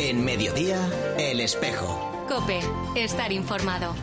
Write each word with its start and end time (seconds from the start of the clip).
En 0.00 0.24
mediodía, 0.24 0.78
El 1.18 1.40
Espejo. 1.40 2.24
Cope, 2.28 2.60
estar 2.94 3.32
informado. 3.32 3.96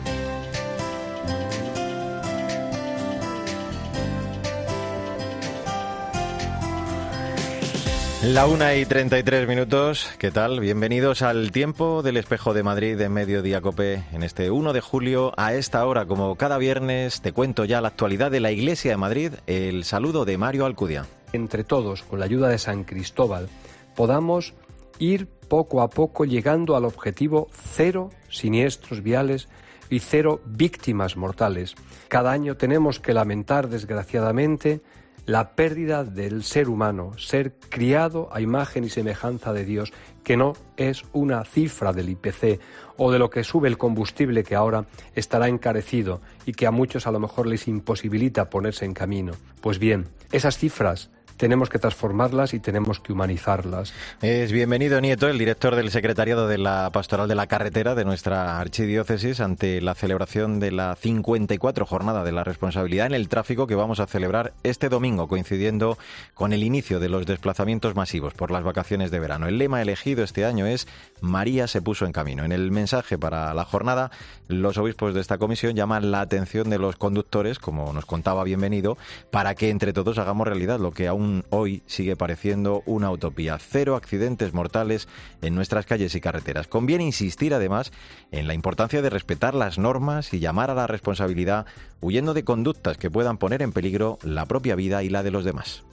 La 8.22 8.46
una 8.46 8.74
y 8.74 8.84
33 8.84 9.48
minutos, 9.48 10.10
¿qué 10.18 10.30
tal? 10.30 10.60
Bienvenidos 10.60 11.22
al 11.22 11.50
tiempo 11.50 12.02
del 12.02 12.18
espejo 12.18 12.52
de 12.52 12.62
Madrid 12.62 13.00
en 13.00 13.12
Mediodía 13.14 13.62
Cope 13.62 14.04
en 14.12 14.22
este 14.22 14.50
1 14.50 14.74
de 14.74 14.82
julio. 14.82 15.32
A 15.38 15.54
esta 15.54 15.86
hora, 15.86 16.04
como 16.04 16.36
cada 16.36 16.58
viernes, 16.58 17.22
te 17.22 17.32
cuento 17.32 17.64
ya 17.64 17.80
la 17.80 17.88
actualidad 17.88 18.30
de 18.30 18.40
la 18.40 18.52
Iglesia 18.52 18.90
de 18.90 18.96
Madrid. 18.98 19.32
El 19.46 19.84
saludo 19.84 20.26
de 20.26 20.36
Mario 20.36 20.66
Alcudia. 20.66 21.06
Entre 21.32 21.64
todos, 21.64 22.02
con 22.02 22.18
la 22.18 22.26
ayuda 22.26 22.48
de 22.48 22.58
San 22.58 22.84
Cristóbal, 22.84 23.48
podamos 23.94 24.52
ir 24.98 25.26
poco 25.26 25.80
a 25.80 25.88
poco 25.88 26.24
llegando 26.24 26.76
al 26.76 26.84
objetivo 26.84 27.48
cero 27.52 28.10
siniestros 28.28 29.02
viales 29.02 29.48
y 29.88 30.00
cero 30.00 30.40
víctimas 30.44 31.16
mortales. 31.16 31.74
Cada 32.08 32.32
año 32.32 32.56
tenemos 32.56 32.98
que 32.98 33.14
lamentar, 33.14 33.68
desgraciadamente, 33.68 34.80
la 35.26 35.56
pérdida 35.56 36.04
del 36.04 36.44
ser 36.44 36.68
humano, 36.68 37.18
ser 37.18 37.54
criado 37.68 38.28
a 38.32 38.40
imagen 38.40 38.84
y 38.84 38.88
semejanza 38.88 39.52
de 39.52 39.64
Dios, 39.64 39.92
que 40.22 40.36
no 40.36 40.54
es 40.76 41.04
una 41.12 41.44
cifra 41.44 41.92
del 41.92 42.10
IPC 42.10 42.60
o 42.96 43.10
de 43.10 43.18
lo 43.18 43.28
que 43.28 43.42
sube 43.42 43.68
el 43.68 43.76
combustible 43.76 44.44
que 44.44 44.54
ahora 44.54 44.86
estará 45.14 45.48
encarecido 45.48 46.20
y 46.46 46.52
que 46.52 46.66
a 46.66 46.70
muchos 46.70 47.06
a 47.06 47.10
lo 47.10 47.18
mejor 47.18 47.48
les 47.48 47.66
imposibilita 47.66 48.48
ponerse 48.48 48.84
en 48.84 48.94
camino. 48.94 49.32
Pues 49.60 49.80
bien, 49.80 50.06
esas 50.30 50.58
cifras 50.58 51.10
tenemos 51.36 51.68
que 51.68 51.78
transformarlas 51.78 52.54
y 52.54 52.60
tenemos 52.60 53.00
que 53.00 53.12
humanizarlas. 53.12 53.92
Es 54.22 54.52
bienvenido 54.52 55.00
Nieto, 55.00 55.28
el 55.28 55.38
director 55.38 55.76
del 55.76 55.90
Secretariado 55.90 56.48
de 56.48 56.58
la 56.58 56.90
Pastoral 56.92 57.28
de 57.28 57.34
la 57.34 57.46
Carretera 57.46 57.94
de 57.94 58.04
nuestra 58.04 58.58
archidiócesis, 58.58 59.40
ante 59.40 59.80
la 59.80 59.94
celebración 59.94 60.60
de 60.60 60.72
la 60.72 60.96
54 60.96 61.86
Jornada 61.86 62.24
de 62.24 62.32
la 62.32 62.44
Responsabilidad 62.44 63.06
en 63.06 63.14
el 63.14 63.28
Tráfico 63.28 63.66
que 63.66 63.74
vamos 63.74 64.00
a 64.00 64.06
celebrar 64.06 64.52
este 64.62 64.88
domingo, 64.88 65.28
coincidiendo 65.28 65.98
con 66.34 66.52
el 66.52 66.62
inicio 66.62 67.00
de 67.00 67.08
los 67.08 67.26
desplazamientos 67.26 67.94
masivos 67.94 68.34
por 68.34 68.50
las 68.50 68.64
vacaciones 68.64 69.10
de 69.10 69.20
verano. 69.20 69.46
El 69.46 69.58
lema 69.58 69.82
elegido 69.82 70.24
este 70.24 70.44
año 70.44 70.66
es 70.66 70.88
María 71.20 71.66
se 71.66 71.82
puso 71.82 72.06
en 72.06 72.12
camino. 72.12 72.44
En 72.44 72.52
el 72.52 72.70
mensaje 72.70 73.18
para 73.18 73.52
la 73.54 73.64
jornada, 73.64 74.10
los 74.48 74.78
obispos 74.78 75.14
de 75.14 75.20
esta 75.20 75.38
comisión 75.38 75.74
llaman 75.74 76.10
la 76.10 76.20
atención 76.20 76.70
de 76.70 76.78
los 76.78 76.96
conductores, 76.96 77.58
como 77.58 77.92
nos 77.92 78.06
contaba 78.06 78.44
bienvenido, 78.44 78.96
para 79.30 79.54
que 79.54 79.70
entre 79.70 79.92
todos 79.92 80.18
hagamos 80.18 80.46
realidad 80.46 80.80
lo 80.80 80.92
que 80.92 81.08
aún 81.08 81.25
hoy 81.50 81.82
sigue 81.86 82.16
pareciendo 82.16 82.82
una 82.86 83.10
utopía. 83.10 83.58
Cero 83.58 83.96
accidentes 83.96 84.52
mortales 84.52 85.08
en 85.42 85.54
nuestras 85.54 85.86
calles 85.86 86.14
y 86.14 86.20
carreteras. 86.20 86.66
Conviene 86.66 87.04
insistir 87.04 87.54
además 87.54 87.92
en 88.30 88.46
la 88.46 88.54
importancia 88.54 89.02
de 89.02 89.10
respetar 89.10 89.54
las 89.54 89.78
normas 89.78 90.32
y 90.32 90.40
llamar 90.40 90.70
a 90.70 90.74
la 90.74 90.86
responsabilidad 90.86 91.66
huyendo 92.00 92.34
de 92.34 92.44
conductas 92.44 92.98
que 92.98 93.10
puedan 93.10 93.38
poner 93.38 93.62
en 93.62 93.72
peligro 93.72 94.18
la 94.22 94.46
propia 94.46 94.74
vida 94.74 95.02
y 95.02 95.08
la 95.08 95.22
de 95.22 95.30
los 95.30 95.44
demás. 95.44 95.84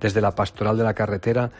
Desde 0.00 0.20
la 0.20 0.34
pastoral 0.34 0.76
de 0.76 0.84
la 0.84 0.94
carretera 0.94 1.50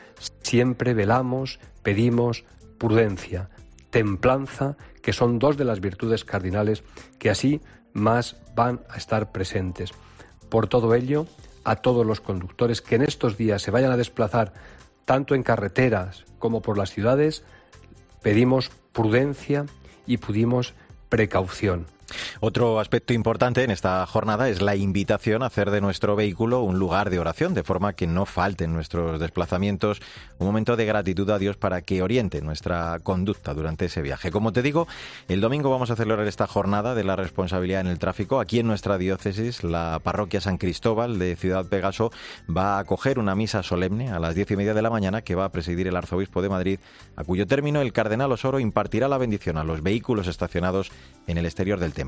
siempre 0.42 0.94
velamos, 0.94 1.60
pedimos 1.82 2.44
prudencia, 2.78 3.50
templanza, 3.90 4.76
que 5.00 5.12
son 5.12 5.38
dos 5.38 5.56
de 5.56 5.64
las 5.64 5.80
virtudes 5.80 6.24
cardinales 6.24 6.82
que 7.18 7.30
así 7.30 7.60
más 7.92 8.36
van 8.56 8.80
a 8.88 8.96
estar 8.96 9.32
presentes. 9.32 9.92
Por 10.48 10.66
todo 10.66 10.94
ello, 10.94 11.26
a 11.64 11.76
todos 11.76 12.06
los 12.06 12.20
conductores 12.20 12.82
que 12.82 12.96
en 12.96 13.02
estos 13.02 13.36
días 13.36 13.62
se 13.62 13.70
vayan 13.70 13.92
a 13.92 13.96
desplazar 13.96 14.52
tanto 15.04 15.34
en 15.34 15.42
carreteras 15.42 16.24
como 16.38 16.62
por 16.62 16.78
las 16.78 16.90
ciudades, 16.90 17.44
pedimos 18.22 18.70
prudencia 18.92 19.66
y 20.06 20.18
pudimos 20.18 20.74
precaución. 21.08 21.86
Otro 22.40 22.80
aspecto 22.80 23.12
importante 23.12 23.64
en 23.64 23.70
esta 23.70 24.04
jornada 24.06 24.48
es 24.48 24.62
la 24.62 24.76
invitación 24.76 25.42
a 25.42 25.46
hacer 25.46 25.70
de 25.70 25.80
nuestro 25.80 26.16
vehículo 26.16 26.62
un 26.62 26.78
lugar 26.78 27.10
de 27.10 27.18
oración, 27.18 27.54
de 27.54 27.62
forma 27.62 27.92
que 27.92 28.06
no 28.06 28.26
falten 28.26 28.72
nuestros 28.72 29.20
desplazamientos 29.20 30.00
un 30.38 30.46
momento 30.46 30.76
de 30.76 30.84
gratitud 30.84 31.28
a 31.30 31.38
Dios 31.38 31.56
para 31.56 31.82
que 31.82 32.02
oriente 32.02 32.40
nuestra 32.40 32.98
conducta 33.02 33.54
durante 33.54 33.86
ese 33.86 34.02
viaje. 34.02 34.30
Como 34.30 34.52
te 34.52 34.62
digo, 34.62 34.88
el 35.28 35.40
domingo 35.40 35.70
vamos 35.70 35.90
a 35.90 35.96
celebrar 35.96 36.26
esta 36.26 36.46
jornada 36.46 36.94
de 36.94 37.04
la 37.04 37.16
responsabilidad 37.16 37.80
en 37.80 37.86
el 37.86 37.98
tráfico. 37.98 38.40
Aquí 38.40 38.58
en 38.58 38.66
nuestra 38.66 38.98
diócesis, 38.98 39.64
la 39.64 40.00
parroquia 40.02 40.40
San 40.40 40.58
Cristóbal 40.58 41.18
de 41.18 41.36
Ciudad 41.36 41.66
Pegaso 41.66 42.10
va 42.54 42.76
a 42.76 42.80
acoger 42.80 43.18
una 43.18 43.34
misa 43.34 43.62
solemne 43.62 44.10
a 44.10 44.18
las 44.18 44.34
diez 44.34 44.50
y 44.50 44.56
media 44.56 44.74
de 44.74 44.82
la 44.82 44.90
mañana 44.90 45.22
que 45.22 45.34
va 45.34 45.44
a 45.44 45.52
presidir 45.52 45.86
el 45.86 45.96
arzobispo 45.96 46.42
de 46.42 46.48
Madrid, 46.48 46.80
a 47.16 47.24
cuyo 47.24 47.46
término 47.46 47.80
el 47.80 47.92
cardenal 47.92 48.32
Osoro 48.32 48.60
impartirá 48.60 49.08
la 49.08 49.18
bendición 49.18 49.56
a 49.58 49.64
los 49.64 49.82
vehículos 49.82 50.26
estacionados 50.26 50.90
en 51.26 51.38
el 51.38 51.46
exterior 51.46 51.78
del 51.78 51.92
templo. 51.92 52.01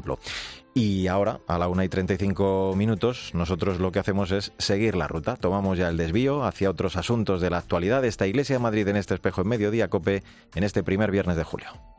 Y 0.75 1.07
ahora, 1.07 1.41
a 1.47 1.57
la 1.57 1.69
1 1.69 1.85
y 1.85 1.89
35 1.89 2.75
minutos, 2.77 3.31
nosotros 3.33 3.79
lo 3.79 3.93
que 3.93 4.01
hacemos 4.01 4.33
es 4.33 4.53
seguir 4.59 4.97
la 4.97 5.07
ruta. 5.07 5.37
Tomamos 5.37 5.79
ya 5.79 5.89
el 5.89 5.97
desvío 5.97 6.45
hacia 6.45 6.69
otros 6.69 6.97
asuntos 6.97 7.41
de 7.41 7.51
la 7.51 7.59
actualidad 7.59 8.03
de 8.03 8.09
esta 8.09 8.27
Iglesia 8.27 8.57
de 8.57 8.63
Madrid 8.63 8.89
en 8.89 8.97
este 8.97 9.15
espejo 9.15 9.43
en 9.43 9.49
mediodía, 9.49 9.89
Cope, 9.89 10.25
en 10.55 10.65
este 10.65 10.83
primer 10.83 11.13
viernes 11.13 11.37
de 11.37 11.45
julio. 11.45 11.94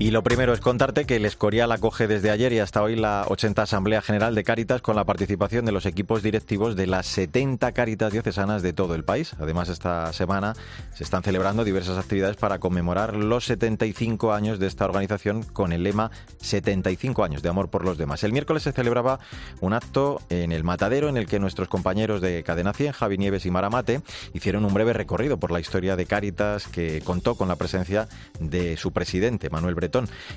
Y 0.00 0.12
lo 0.12 0.22
primero 0.22 0.52
es 0.52 0.60
contarte 0.60 1.06
que 1.06 1.16
el 1.16 1.24
Escorial 1.24 1.72
acoge 1.72 2.06
desde 2.06 2.30
ayer 2.30 2.52
y 2.52 2.60
hasta 2.60 2.80
hoy 2.80 2.94
la 2.94 3.24
80 3.26 3.62
Asamblea 3.62 4.00
General 4.00 4.32
de 4.32 4.44
Cáritas 4.44 4.80
con 4.80 4.94
la 4.94 5.04
participación 5.04 5.64
de 5.64 5.72
los 5.72 5.86
equipos 5.86 6.22
directivos 6.22 6.76
de 6.76 6.86
las 6.86 7.08
70 7.08 7.72
Cáritas 7.72 8.12
diocesanas 8.12 8.62
de 8.62 8.72
todo 8.72 8.94
el 8.94 9.02
país. 9.02 9.34
Además, 9.40 9.68
esta 9.68 10.12
semana 10.12 10.54
se 10.94 11.02
están 11.02 11.24
celebrando 11.24 11.64
diversas 11.64 11.98
actividades 11.98 12.36
para 12.36 12.60
conmemorar 12.60 13.16
los 13.16 13.46
75 13.46 14.32
años 14.32 14.60
de 14.60 14.68
esta 14.68 14.84
organización 14.84 15.42
con 15.42 15.72
el 15.72 15.82
lema 15.82 16.12
75 16.42 17.24
años 17.24 17.42
de 17.42 17.48
amor 17.48 17.68
por 17.68 17.84
los 17.84 17.98
demás. 17.98 18.22
El 18.22 18.32
miércoles 18.32 18.62
se 18.62 18.70
celebraba 18.70 19.18
un 19.60 19.72
acto 19.72 20.20
en 20.28 20.52
el 20.52 20.62
Matadero 20.62 21.08
en 21.08 21.16
el 21.16 21.26
que 21.26 21.40
nuestros 21.40 21.66
compañeros 21.66 22.20
de 22.20 22.44
Cadena 22.44 22.72
100, 22.72 22.92
Javi 22.92 23.18
Nieves 23.18 23.46
y 23.46 23.50
Maramate, 23.50 24.02
hicieron 24.32 24.64
un 24.64 24.72
breve 24.72 24.92
recorrido 24.92 25.38
por 25.40 25.50
la 25.50 25.58
historia 25.58 25.96
de 25.96 26.06
Cáritas 26.06 26.68
que 26.68 27.00
contó 27.00 27.34
con 27.34 27.48
la 27.48 27.56
presencia 27.56 28.08
de 28.38 28.76
su 28.76 28.92
presidente, 28.92 29.50
Manuel 29.50 29.74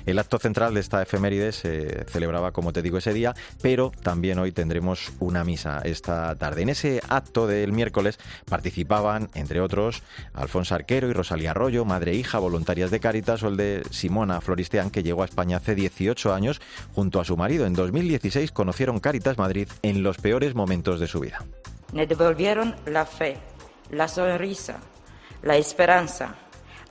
El 0.06 0.18
acto 0.18 0.38
central 0.38 0.74
de 0.74 0.80
esta 0.80 1.02
efeméride 1.02 1.52
se 1.52 2.04
celebraba, 2.06 2.52
como 2.52 2.72
te 2.72 2.82
digo, 2.82 2.98
ese 2.98 3.12
día, 3.12 3.34
pero 3.60 3.92
también 4.02 4.38
hoy 4.38 4.52
tendremos 4.52 5.12
una 5.20 5.44
misa 5.44 5.80
esta 5.84 6.34
tarde. 6.36 6.62
En 6.62 6.68
ese 6.68 7.00
acto 7.08 7.46
del 7.46 7.72
miércoles 7.72 8.18
participaban, 8.46 9.28
entre 9.34 9.60
otros, 9.60 10.02
Alfonso 10.34 10.74
Arquero 10.74 11.08
y 11.08 11.12
Rosalía 11.12 11.50
Arroyo, 11.50 11.84
madre 11.84 12.12
e 12.12 12.14
hija, 12.16 12.38
voluntarias 12.38 12.90
de 12.90 13.00
Cáritas, 13.00 13.42
o 13.42 13.48
el 13.48 13.56
de 13.56 13.82
Simona 13.90 14.40
Floristeán, 14.40 14.90
que 14.90 15.02
llegó 15.02 15.22
a 15.22 15.26
España 15.26 15.58
hace 15.58 15.74
18 15.74 16.32
años 16.32 16.60
junto 16.94 17.20
a 17.20 17.24
su 17.24 17.36
marido. 17.36 17.66
En 17.66 17.74
2016 17.74 18.52
conocieron 18.52 19.00
Cáritas 19.00 19.38
Madrid 19.38 19.68
en 19.82 20.02
los 20.02 20.18
peores 20.18 20.54
momentos 20.54 21.00
de 21.00 21.06
su 21.06 21.20
vida. 21.20 21.44
Me 21.92 22.06
devolvieron 22.06 22.74
la 22.86 23.04
fe, 23.04 23.36
la 23.90 24.08
sonrisa, 24.08 24.80
la 25.42 25.56
esperanza 25.56 26.36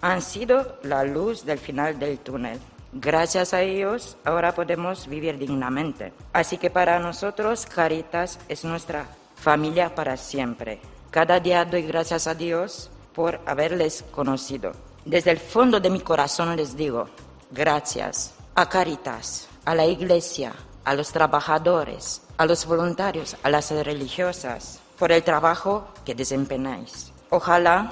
han 0.01 0.21
sido 0.21 0.77
la 0.83 1.03
luz 1.03 1.45
del 1.45 1.59
final 1.59 1.97
del 1.99 2.19
túnel. 2.19 2.59
Gracias 2.93 3.53
a 3.53 3.61
ellos 3.61 4.17
ahora 4.25 4.53
podemos 4.53 5.07
vivir 5.07 5.37
dignamente. 5.37 6.11
Así 6.33 6.57
que 6.57 6.69
para 6.69 6.99
nosotros 6.99 7.65
Caritas 7.65 8.39
es 8.49 8.65
nuestra 8.65 9.05
familia 9.35 9.95
para 9.95 10.17
siempre. 10.17 10.81
Cada 11.09 11.39
día 11.39 11.63
doy 11.63 11.83
gracias 11.83 12.27
a 12.27 12.35
Dios 12.35 12.89
por 13.13 13.39
haberles 13.45 14.03
conocido. 14.11 14.73
Desde 15.05 15.31
el 15.31 15.39
fondo 15.39 15.79
de 15.79 15.89
mi 15.89 16.01
corazón 16.01 16.55
les 16.55 16.75
digo 16.75 17.07
gracias 17.51 18.33
a 18.55 18.67
Caritas, 18.67 19.47
a 19.65 19.73
la 19.73 19.85
iglesia, 19.85 20.53
a 20.83 20.93
los 20.93 21.11
trabajadores, 21.11 22.21
a 22.37 22.45
los 22.45 22.65
voluntarios, 22.65 23.37
a 23.43 23.49
las 23.49 23.71
religiosas, 23.71 24.79
por 24.97 25.11
el 25.11 25.23
trabajo 25.23 25.87
que 26.05 26.13
desempeñáis. 26.13 27.11
Ojalá 27.29 27.91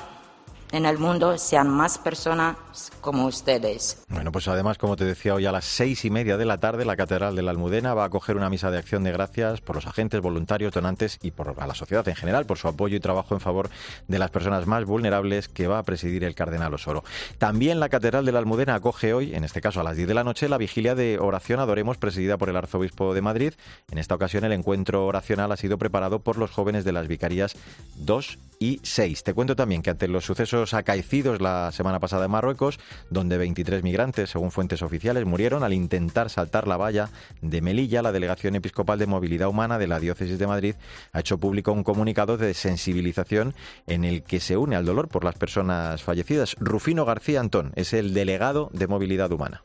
en 0.72 0.86
el 0.86 0.98
mundo 0.98 1.38
sean 1.38 1.70
más 1.70 1.98
personas 1.98 2.56
como 3.02 3.26
ustedes. 3.26 4.04
Bueno, 4.10 4.32
pues 4.32 4.48
además, 4.48 4.78
como 4.78 4.96
te 4.96 5.06
decía, 5.06 5.34
hoy 5.34 5.46
a 5.46 5.52
las 5.52 5.66
seis 5.66 6.06
y 6.06 6.10
media 6.10 6.38
de 6.38 6.46
la 6.46 6.60
tarde 6.60 6.86
la 6.86 6.96
Catedral 6.96 7.36
de 7.36 7.42
la 7.42 7.52
Almudena 7.52 7.94
va 7.94 8.04
a 8.04 8.08
acoger 8.08 8.38
una 8.38 8.50
misa 8.50 8.70
de 8.72 8.78
acción 8.78 9.04
de 9.04 9.12
gracias 9.12 9.62
por 9.62 9.76
los 9.76 9.88
agentes, 9.88 10.22
voluntarios, 10.22 10.74
donantes 10.74 11.18
y 11.22 11.32
por 11.32 11.56
a 11.58 11.68
la 11.68 11.74
sociedad 11.74 12.08
en 12.08 12.16
general 12.16 12.46
por 12.46 12.58
su 12.58 12.68
apoyo 12.68 12.96
y 12.96 13.00
trabajo 13.00 13.34
en 13.34 13.40
favor 13.40 13.70
de 14.08 14.20
las 14.20 14.30
personas 14.30 14.68
más 14.68 14.86
vulnerables 14.86 15.48
que 15.48 15.68
va 15.68 15.80
a 15.80 15.84
presidir 15.84 16.24
el 16.24 16.36
Cardenal 16.36 16.74
Osoro. 16.74 17.04
También 17.38 17.80
la 17.80 17.90
Catedral 17.90 18.26
de 18.26 18.32
la 18.32 18.40
Almudena 18.40 18.76
acoge 18.76 19.14
hoy, 19.14 19.34
en 19.36 19.44
este 19.44 19.62
caso 19.62 19.80
a 19.80 19.84
las 19.84 19.98
10 19.98 20.08
de 20.08 20.14
la 20.14 20.24
noche, 20.24 20.50
la 20.50 20.58
vigilia 20.58 20.96
de 20.96 21.18
oración 21.20 21.60
Adoremos 21.60 21.98
presidida 21.98 22.38
por 22.38 22.50
el 22.50 22.58
Arzobispo 22.58 23.14
de 23.14 23.22
Madrid. 23.22 23.54
En 23.92 23.98
esta 23.98 24.16
ocasión 24.16 24.44
el 24.44 24.54
encuentro 24.54 25.06
oracional 25.06 25.52
ha 25.52 25.58
sido 25.58 25.78
preparado 25.78 26.20
por 26.20 26.38
los 26.38 26.52
jóvenes 26.52 26.86
de 26.86 26.92
las 26.92 27.08
Vicarías 27.08 27.56
2 27.96 28.38
y 28.60 28.80
6. 28.84 29.24
Te 29.24 29.34
cuento 29.34 29.56
también 29.56 29.82
que 29.82 29.90
ante 29.90 30.08
los 30.08 30.26
sucesos 30.26 30.59
hechos 30.60 30.74
acaecidos 30.74 31.42
la 31.42 31.72
semana 31.72 32.00
pasada 32.00 32.26
en 32.26 32.32
Marruecos, 32.32 32.80
donde 33.10 33.38
23 33.38 33.82
migrantes, 33.82 34.30
según 34.30 34.52
fuentes 34.52 34.82
oficiales, 34.82 35.26
murieron 35.26 35.64
al 35.64 35.74
intentar 35.74 36.30
saltar 36.30 36.68
la 36.68 36.76
valla 36.76 37.10
de 37.42 37.62
Melilla. 37.62 38.02
La 38.02 38.12
Delegación 38.12 38.56
Episcopal 38.56 39.00
de 39.00 39.08
Movilidad 39.08 39.48
Humana 39.48 39.78
de 39.78 39.88
la 39.88 40.00
Diócesis 40.00 40.38
de 40.38 40.48
Madrid 40.48 40.76
ha 41.14 41.22
hecho 41.22 41.38
público 41.38 41.72
un 41.72 41.84
comunicado 41.84 42.38
de 42.38 42.54
sensibilización 42.54 43.54
en 43.88 44.04
el 44.04 44.24
que 44.24 44.42
se 44.42 44.58
une 44.58 44.76
al 44.76 44.86
dolor 44.86 45.08
por 45.08 45.24
las 45.24 45.36
personas 45.36 46.04
fallecidas. 46.04 46.56
Rufino 46.60 47.06
García 47.06 47.40
Antón 47.40 47.72
es 47.76 47.94
el 47.94 48.14
delegado 48.14 48.70
de 48.74 48.88
Movilidad 48.88 49.32
Humana. 49.32 49.64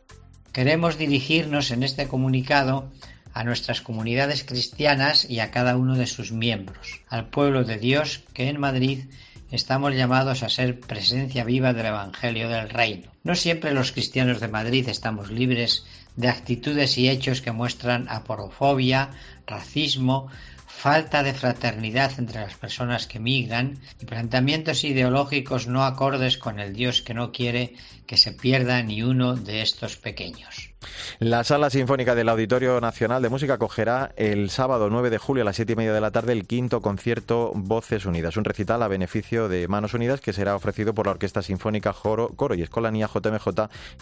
Queremos 0.52 0.96
dirigirnos 0.96 1.72
en 1.72 1.82
este 1.82 2.06
comunicado 2.06 2.88
a 3.32 3.42
nuestras 3.42 3.80
comunidades 3.80 4.44
cristianas 4.44 5.28
y 5.28 5.40
a 5.40 5.50
cada 5.50 5.76
uno 5.76 5.96
de 5.96 6.06
sus 6.06 6.30
miembros, 6.30 7.00
al 7.08 7.28
pueblo 7.28 7.64
de 7.64 7.78
Dios 7.78 8.22
que 8.32 8.48
en 8.48 8.60
Madrid 8.60 9.06
estamos 9.54 9.94
llamados 9.94 10.42
a 10.42 10.48
ser 10.48 10.80
presencia 10.80 11.44
viva 11.44 11.72
del 11.72 11.86
Evangelio 11.86 12.48
del 12.48 12.68
Reino. 12.68 13.12
No 13.22 13.34
siempre 13.34 13.72
los 13.72 13.92
cristianos 13.92 14.40
de 14.40 14.48
Madrid 14.48 14.88
estamos 14.88 15.30
libres 15.30 15.84
de 16.16 16.28
actitudes 16.28 16.98
y 16.98 17.08
hechos 17.08 17.40
que 17.40 17.52
muestran 17.52 18.08
aporofobia, 18.08 19.10
racismo, 19.46 20.28
falta 20.66 21.22
de 21.22 21.34
fraternidad 21.34 22.12
entre 22.18 22.40
las 22.40 22.54
personas 22.54 23.06
que 23.06 23.20
migran 23.20 23.78
y 24.00 24.06
planteamientos 24.06 24.82
ideológicos 24.82 25.68
no 25.68 25.84
acordes 25.84 26.36
con 26.36 26.58
el 26.58 26.74
Dios 26.74 27.00
que 27.02 27.14
no 27.14 27.30
quiere 27.30 27.74
que 28.06 28.16
se 28.16 28.32
pierda 28.32 28.82
ni 28.82 29.02
uno 29.02 29.36
de 29.36 29.62
estos 29.62 29.96
pequeños. 29.96 30.73
La 31.18 31.44
Sala 31.44 31.70
Sinfónica 31.70 32.14
del 32.14 32.28
Auditorio 32.28 32.80
Nacional 32.80 33.22
de 33.22 33.28
Música 33.28 33.54
acogerá 33.54 34.12
el 34.16 34.50
sábado 34.50 34.90
9 34.90 35.10
de 35.10 35.18
julio 35.18 35.42
a 35.42 35.44
las 35.44 35.56
7 35.56 35.72
y 35.72 35.76
media 35.76 35.92
de 35.92 36.00
la 36.00 36.10
tarde 36.10 36.32
el 36.32 36.46
quinto 36.46 36.80
concierto 36.80 37.52
Voces 37.54 38.06
Unidas, 38.06 38.36
un 38.36 38.44
recital 38.44 38.82
a 38.82 38.88
beneficio 38.88 39.48
de 39.48 39.68
Manos 39.68 39.94
Unidas 39.94 40.20
que 40.20 40.32
será 40.32 40.56
ofrecido 40.56 40.94
por 40.94 41.06
la 41.06 41.12
Orquesta 41.12 41.42
Sinfónica 41.42 41.92
Coro, 41.92 42.28
Coro 42.36 42.54
y 42.54 42.62
Escolanía 42.62 43.08
JMJ 43.12 43.48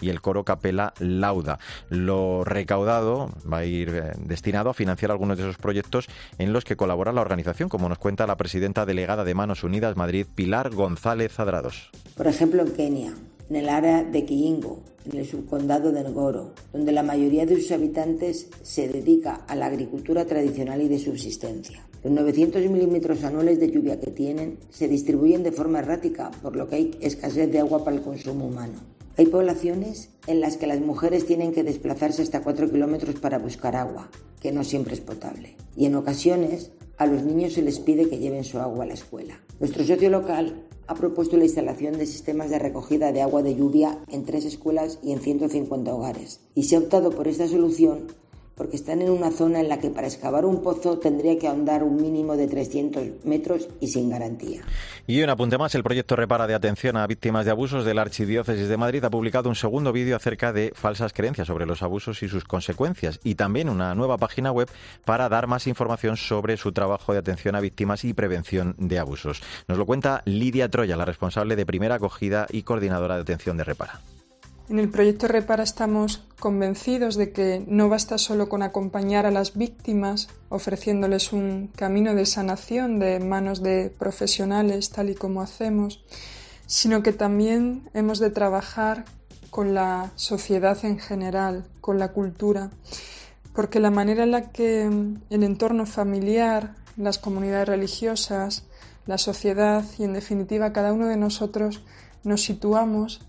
y 0.01 0.09
el 0.09 0.21
Coro 0.21 0.43
Capela 0.43 0.93
Lauda. 0.99 1.59
Lo 1.89 2.43
recaudado 2.43 3.31
va 3.51 3.59
a 3.59 3.65
ir 3.65 3.89
eh, 3.89 4.11
destinado 4.17 4.69
a 4.69 4.73
financiar 4.73 5.11
algunos 5.11 5.37
de 5.37 5.43
esos 5.43 5.57
proyectos 5.57 6.07
en 6.37 6.53
los 6.53 6.63
que 6.63 6.75
colabora 6.75 7.11
la 7.11 7.21
organización, 7.21 7.69
como 7.69 7.89
nos 7.89 7.97
cuenta 7.97 8.27
la 8.27 8.37
presidenta 8.37 8.85
delegada 8.85 9.23
de 9.23 9.33
Manos 9.33 9.63
Unidas 9.63 9.95
Madrid, 9.95 10.25
Pilar 10.35 10.69
González 10.71 11.39
Adrados. 11.39 11.89
Por 12.15 12.27
ejemplo, 12.27 12.61
en 12.61 12.71
Kenia, 12.73 13.13
en 13.49 13.55
el 13.55 13.69
área 13.69 14.03
de 14.03 14.25
Kiingo, 14.25 14.79
en 15.05 15.19
el 15.19 15.25
subcondado 15.25 15.91
de 15.91 16.03
Ngoro, 16.03 16.53
donde 16.71 16.91
la 16.91 17.03
mayoría 17.03 17.45
de 17.45 17.55
sus 17.55 17.71
habitantes 17.71 18.47
se 18.61 18.87
dedica 18.87 19.43
a 19.47 19.55
la 19.55 19.67
agricultura 19.67 20.25
tradicional 20.25 20.81
y 20.81 20.87
de 20.87 20.99
subsistencia. 20.99 21.85
Los 22.03 22.13
900 22.13 22.61
milímetros 22.69 23.23
anuales 23.23 23.59
de 23.59 23.71
lluvia 23.71 23.99
que 23.99 24.11
tienen 24.11 24.57
se 24.69 24.87
distribuyen 24.87 25.43
de 25.43 25.51
forma 25.51 25.79
errática, 25.79 26.31
por 26.41 26.55
lo 26.55 26.67
que 26.67 26.75
hay 26.75 26.91
escasez 26.99 27.51
de 27.51 27.59
agua 27.59 27.83
para 27.83 27.95
el 27.95 28.01
consumo 28.01 28.47
humano. 28.47 28.79
Hay 29.15 29.27
poblaciones 29.27 30.09
en 30.25 30.41
las 30.41 30.57
que 30.57 30.65
las 30.65 30.81
mujeres 30.81 31.25
tienen 31.25 31.53
que 31.53 31.63
desplazarse 31.63 32.23
hasta 32.23 32.41
4 32.41 32.71
kilómetros 32.71 33.15
para 33.19 33.37
buscar 33.37 33.75
agua, 33.75 34.09
que 34.41 34.51
no 34.51 34.63
siempre 34.63 34.95
es 34.95 35.01
potable. 35.01 35.55
Y 35.77 35.85
en 35.85 35.95
ocasiones 35.95 36.71
a 36.97 37.05
los 37.05 37.23
niños 37.23 37.53
se 37.53 37.61
les 37.61 37.79
pide 37.79 38.09
que 38.09 38.17
lleven 38.17 38.43
su 38.43 38.59
agua 38.59 38.85
a 38.85 38.87
la 38.87 38.95
escuela. 38.95 39.39
Nuestro 39.59 39.83
socio 39.83 40.09
local 40.09 40.63
ha 40.87 40.95
propuesto 40.95 41.37
la 41.37 41.45
instalación 41.45 41.97
de 41.97 42.05
sistemas 42.05 42.49
de 42.49 42.59
recogida 42.59 43.11
de 43.11 43.21
agua 43.21 43.43
de 43.43 43.55
lluvia 43.55 43.99
en 44.09 44.25
tres 44.25 44.45
escuelas 44.45 44.99
y 45.03 45.11
en 45.11 45.19
150 45.19 45.93
hogares. 45.93 46.41
Y 46.55 46.63
se 46.63 46.75
ha 46.75 46.79
optado 46.79 47.11
por 47.11 47.27
esta 47.27 47.47
solución 47.47 48.07
porque 48.55 48.75
están 48.75 49.01
en 49.01 49.09
una 49.09 49.31
zona 49.31 49.59
en 49.59 49.69
la 49.69 49.79
que 49.79 49.89
para 49.89 50.07
excavar 50.07 50.45
un 50.45 50.61
pozo 50.61 50.99
tendría 50.99 51.37
que 51.39 51.47
ahondar 51.47 51.83
un 51.83 51.95
mínimo 51.95 52.37
de 52.37 52.47
300 52.47 53.25
metros 53.25 53.67
y 53.79 53.87
sin 53.87 54.09
garantía. 54.09 54.61
Y 55.07 55.21
un 55.21 55.29
apunte 55.29 55.57
más, 55.57 55.75
el 55.75 55.83
proyecto 55.83 56.15
Repara 56.15 56.47
de 56.47 56.53
Atención 56.53 56.97
a 56.97 57.07
Víctimas 57.07 57.45
de 57.45 57.51
Abusos 57.51 57.85
de 57.85 57.93
la 57.93 58.03
Archidiócesis 58.03 58.67
de 58.67 58.77
Madrid 58.77 59.03
ha 59.03 59.09
publicado 59.09 59.49
un 59.49 59.55
segundo 59.55 59.91
vídeo 59.91 60.15
acerca 60.15 60.53
de 60.53 60.71
falsas 60.75 61.13
creencias 61.13 61.47
sobre 61.47 61.65
los 61.65 61.81
abusos 61.81 62.23
y 62.23 62.29
sus 62.29 62.43
consecuencias 62.43 63.19
y 63.23 63.35
también 63.35 63.69
una 63.69 63.95
nueva 63.95 64.17
página 64.17 64.51
web 64.51 64.69
para 65.05 65.29
dar 65.29 65.47
más 65.47 65.67
información 65.67 66.17
sobre 66.17 66.57
su 66.57 66.71
trabajo 66.71 67.13
de 67.13 67.19
atención 67.19 67.55
a 67.55 67.59
víctimas 67.59 68.03
y 68.05 68.13
prevención 68.13 68.75
de 68.77 68.99
abusos. 68.99 69.41
Nos 69.67 69.77
lo 69.77 69.85
cuenta 69.85 70.21
Lidia 70.25 70.69
Troya, 70.69 70.95
la 70.95 71.05
responsable 71.05 71.55
de 71.55 71.65
primera 71.65 71.95
acogida 71.95 72.47
y 72.49 72.63
coordinadora 72.63 73.15
de 73.15 73.21
atención 73.21 73.57
de 73.57 73.63
Repara. 73.63 73.99
En 74.69 74.79
el 74.79 74.89
proyecto 74.89 75.27
Repara 75.27 75.61
estamos 75.61 76.23
convencidos 76.39 77.15
de 77.15 77.33
que 77.33 77.65
no 77.67 77.89
basta 77.89 78.17
solo 78.17 78.47
con 78.47 78.63
acompañar 78.63 79.25
a 79.25 79.31
las 79.31 79.55
víctimas 79.55 80.29
ofreciéndoles 80.47 81.33
un 81.33 81.67
camino 81.75 82.15
de 82.15 82.25
sanación 82.25 82.97
de 82.97 83.19
manos 83.19 83.61
de 83.61 83.89
profesionales 83.89 84.89
tal 84.89 85.09
y 85.09 85.15
como 85.15 85.41
hacemos, 85.41 86.05
sino 86.65 87.03
que 87.03 87.11
también 87.11 87.89
hemos 87.93 88.19
de 88.19 88.29
trabajar 88.29 89.03
con 89.49 89.73
la 89.73 90.11
sociedad 90.15 90.77
en 90.85 90.97
general, 90.97 91.65
con 91.81 91.99
la 91.99 92.13
cultura, 92.13 92.71
porque 93.53 93.81
la 93.81 93.91
manera 93.91 94.23
en 94.23 94.31
la 94.31 94.51
que 94.51 94.83
el 94.83 95.43
entorno 95.43 95.85
familiar, 95.85 96.75
las 96.95 97.19
comunidades 97.19 97.67
religiosas, 97.67 98.63
la 99.07 99.17
sociedad 99.17 99.83
y 99.99 100.05
en 100.05 100.13
definitiva 100.13 100.71
cada 100.71 100.93
uno 100.93 101.07
de 101.07 101.17
nosotros 101.17 101.83
nos 102.23 102.43
situamos 102.43 103.19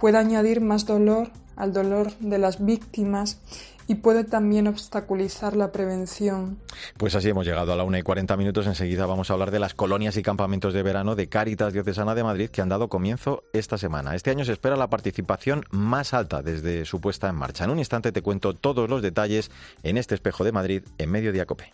puede 0.00 0.18
añadir 0.18 0.60
más 0.60 0.86
dolor 0.86 1.30
al 1.56 1.72
dolor 1.72 2.12
de 2.18 2.38
las 2.38 2.64
víctimas 2.64 3.38
y 3.86 3.96
puede 3.96 4.24
también 4.24 4.68
obstaculizar 4.68 5.56
la 5.56 5.72
prevención. 5.72 6.58
Pues 6.96 7.14
así 7.14 7.28
hemos 7.28 7.44
llegado 7.44 7.72
a 7.72 7.76
la 7.76 7.84
una 7.84 7.98
y 7.98 8.02
40 8.02 8.36
minutos. 8.36 8.66
Enseguida 8.66 9.06
vamos 9.06 9.30
a 9.30 9.34
hablar 9.34 9.50
de 9.50 9.58
las 9.58 9.74
colonias 9.74 10.16
y 10.16 10.22
campamentos 10.22 10.72
de 10.72 10.82
verano 10.82 11.14
de 11.14 11.28
Cáritas 11.28 11.72
Diocesana 11.72 12.14
de 12.14 12.24
Madrid 12.24 12.50
que 12.50 12.62
han 12.62 12.68
dado 12.68 12.88
comienzo 12.88 13.44
esta 13.52 13.78
semana. 13.78 14.14
Este 14.14 14.30
año 14.30 14.44
se 14.44 14.52
espera 14.52 14.76
la 14.76 14.88
participación 14.88 15.64
más 15.70 16.14
alta 16.14 16.42
desde 16.42 16.84
su 16.84 17.00
puesta 17.00 17.28
en 17.28 17.36
marcha. 17.36 17.64
En 17.64 17.70
un 17.70 17.78
instante 17.78 18.12
te 18.12 18.22
cuento 18.22 18.54
todos 18.54 18.88
los 18.88 19.02
detalles 19.02 19.50
en 19.82 19.98
este 19.98 20.14
espejo 20.14 20.44
de 20.44 20.52
Madrid 20.52 20.82
en 20.98 21.10
Mediodía 21.10 21.46
Cope. 21.46 21.72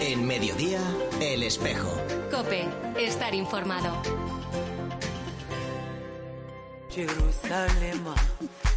En 0.00 0.26
Mediodía, 0.26 0.80
El 1.20 1.42
Espejo. 1.42 1.90
Cope, 2.30 2.66
estar 2.98 3.34
informado. 3.34 4.31
Jerusalema 6.94 8.14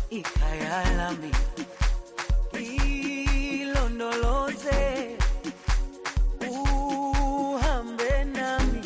ikhaya 0.09 0.83
lami 0.97 1.31
ilondoloze 3.59 5.17
uhambe 6.47 8.25
nami 8.33 8.81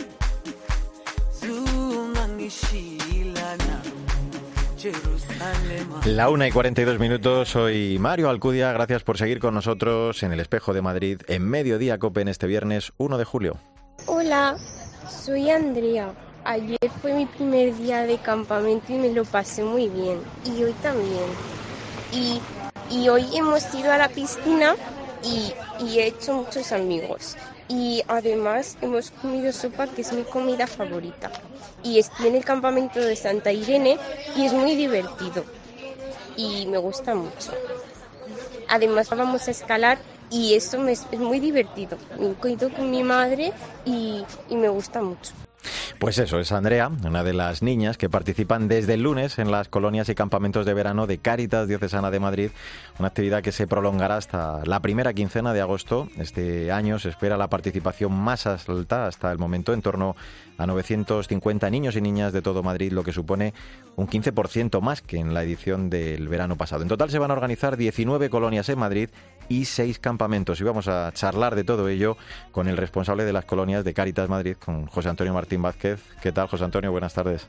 zungangishilana 1.31 3.81
Jerusalema. 4.79 6.01
La 6.05 6.29
una 6.29 6.47
y 6.47 6.51
42 6.51 6.97
minutos, 6.97 7.49
soy 7.49 7.99
Mario 7.99 8.29
Alcudia, 8.29 8.71
gracias 8.71 9.03
por 9.03 9.19
seguir 9.19 9.39
con 9.39 9.53
nosotros 9.53 10.23
en 10.23 10.33
el 10.33 10.39
Espejo 10.39 10.73
de 10.73 10.81
Madrid 10.81 11.21
en 11.27 11.47
Mediodía 11.47 11.99
Cope 11.99 12.21
en 12.21 12.29
este 12.29 12.47
viernes 12.47 12.93
1 12.97 13.19
de 13.19 13.25
julio. 13.25 13.57
Hola, 14.07 14.57
soy 15.07 15.51
Andrea. 15.51 16.15
Ayer 16.45 16.77
fue 17.01 17.13
mi 17.13 17.25
primer 17.25 17.75
día 17.75 18.05
de 18.05 18.17
campamento 18.17 18.93
y 18.93 18.95
me 18.97 19.11
lo 19.11 19.25
pasé 19.25 19.63
muy 19.63 19.89
bien. 19.89 20.19
Y 20.45 20.63
hoy 20.63 20.73
también. 20.81 21.25
Y, 22.11 22.39
y 22.89 23.09
hoy 23.09 23.27
hemos 23.35 23.73
ido 23.73 23.91
a 23.91 23.97
la 23.97 24.09
piscina 24.09 24.75
y, 25.23 25.53
y 25.85 25.99
he 25.99 26.07
hecho 26.07 26.33
muchos 26.33 26.71
amigos. 26.71 27.35
Y 27.67 28.01
además 28.07 28.77
hemos 28.81 29.11
comido 29.11 29.51
sopa, 29.51 29.87
que 29.87 30.01
es 30.01 30.13
mi 30.13 30.23
comida 30.23 30.65
favorita. 30.65 31.29
Y 31.83 31.99
estoy 31.99 32.27
en 32.27 32.35
el 32.35 32.45
campamento 32.45 32.99
de 32.99 33.15
Santa 33.15 33.51
Irene 33.51 33.97
y 34.35 34.45
es 34.45 34.53
muy 34.53 34.75
divertido. 34.75 35.43
Y 36.35 36.65
me 36.67 36.77
gusta 36.77 37.13
mucho. 37.15 37.51
Además 38.69 39.09
vamos 39.09 39.47
a 39.47 39.51
escalar 39.51 39.99
y 40.31 40.55
eso 40.55 40.87
es 40.87 41.05
muy 41.19 41.39
divertido. 41.39 41.97
Me 42.17 42.27
he 42.27 42.69
con 42.69 42.89
mi 42.89 43.03
madre 43.03 43.51
y, 43.85 44.23
y 44.47 44.55
me 44.55 44.69
gusta 44.69 45.01
mucho. 45.01 45.33
Pues 45.97 46.17
eso, 46.19 46.39
es 46.39 46.51
Andrea, 46.51 46.91
una 47.05 47.23
de 47.23 47.33
las 47.33 47.63
niñas 47.63 47.97
que 47.97 48.09
participan 48.09 48.67
desde 48.67 48.93
el 48.93 49.03
lunes 49.03 49.39
en 49.39 49.51
las 49.51 49.67
colonias 49.67 50.07
y 50.09 50.15
campamentos 50.15 50.65
de 50.65 50.73
verano 50.73 51.07
de 51.07 51.17
Cáritas 51.17 51.67
Diocesana 51.67 52.11
de 52.11 52.19
Madrid, 52.19 52.51
una 52.99 53.07
actividad 53.07 53.41
que 53.41 53.51
se 53.51 53.67
prolongará 53.67 54.17
hasta 54.17 54.63
la 54.65 54.79
primera 54.81 55.13
quincena 55.13 55.53
de 55.53 55.61
agosto. 55.61 56.07
Este 56.17 56.71
año 56.71 56.99
se 56.99 57.09
espera 57.09 57.37
la 57.37 57.47
participación 57.47 58.13
más 58.13 58.45
alta 58.45 59.07
hasta 59.07 59.31
el 59.31 59.37
momento, 59.37 59.73
en 59.73 59.81
torno 59.81 60.15
a 60.57 60.67
950 60.67 61.69
niños 61.69 61.95
y 61.95 62.01
niñas 62.01 62.33
de 62.33 62.41
todo 62.41 62.61
Madrid, 62.61 62.91
lo 62.91 63.03
que 63.03 63.13
supone 63.13 63.53
un 63.95 64.07
15% 64.07 64.81
más 64.81 65.01
que 65.01 65.17
en 65.17 65.33
la 65.33 65.43
edición 65.43 65.89
del 65.89 66.27
verano 66.27 66.57
pasado. 66.57 66.83
En 66.83 66.89
total 66.89 67.09
se 67.09 67.19
van 67.19 67.31
a 67.31 67.33
organizar 67.33 67.77
19 67.77 68.29
colonias 68.29 68.67
en 68.69 68.79
Madrid 68.79 69.09
y 69.47 69.65
6 69.65 69.99
campamentos. 69.99 70.59
Y 70.61 70.63
vamos 70.63 70.87
a 70.87 71.11
charlar 71.13 71.55
de 71.55 71.63
todo 71.63 71.89
ello 71.89 72.17
con 72.51 72.67
el 72.67 72.77
responsable 72.77 73.25
de 73.25 73.33
las 73.33 73.45
colonias 73.45 73.83
de 73.83 73.93
Cáritas 73.93 74.29
Madrid, 74.29 74.55
con 74.63 74.85
José 74.85 75.09
Antonio 75.09 75.33
Martín 75.33 75.61
Vázquez. 75.61 75.78
¿Qué 75.79 76.31
tal, 76.33 76.47
José 76.47 76.65
Antonio? 76.65 76.91
Buenas 76.91 77.13
tardes. 77.13 77.47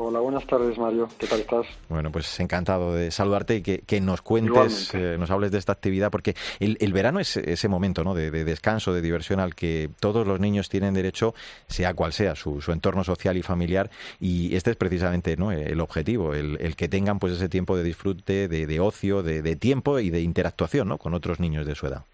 Hola, 0.00 0.20
buenas 0.20 0.46
tardes, 0.46 0.78
Mario. 0.78 1.08
¿Qué 1.18 1.26
tal 1.26 1.40
estás? 1.40 1.66
Bueno, 1.88 2.12
pues 2.12 2.38
encantado 2.38 2.94
de 2.94 3.10
saludarte 3.10 3.56
y 3.56 3.62
que, 3.62 4.00
nos 4.00 4.22
cuentes, 4.22 4.94
eh, 4.94 5.16
nos 5.18 5.28
hables 5.32 5.50
de 5.50 5.58
esta 5.58 5.72
actividad, 5.72 6.12
porque 6.12 6.36
el, 6.60 6.92
verano 6.92 7.18
es 7.18 7.36
ese 7.36 7.66
momento 7.66 8.04
¿no? 8.04 8.14
de, 8.14 8.30
descanso, 8.30 8.92
de 8.92 9.02
diversión 9.02 9.40
al 9.40 9.56
que 9.56 9.90
todos 9.98 10.24
los 10.24 10.38
niños 10.38 10.68
tienen 10.68 10.94
derecho, 10.94 11.34
sea 11.66 11.94
cual 11.94 12.12
sea 12.12 12.36
su, 12.36 12.62
entorno 12.68 13.02
social 13.02 13.36
y 13.36 13.42
familiar, 13.42 13.90
y 14.20 14.54
este 14.54 14.70
es 14.70 14.76
precisamente 14.76 15.36
¿no? 15.36 15.50
el 15.50 15.80
objetivo, 15.80 16.32
el, 16.32 16.76
que 16.76 16.88
tengan 16.88 17.18
pues 17.18 17.32
ese 17.32 17.48
tiempo 17.48 17.76
de 17.76 17.82
disfrute, 17.82 18.46
de, 18.46 18.80
ocio, 18.80 19.24
de, 19.24 19.56
tiempo 19.56 19.98
y 19.98 20.10
de 20.10 20.20
interactuación 20.20 20.86
¿no? 20.86 20.98
con 20.98 21.12
otros 21.12 21.40
niños 21.40 21.66
de 21.66 21.74
su 21.74 21.88
edad. 21.88 22.04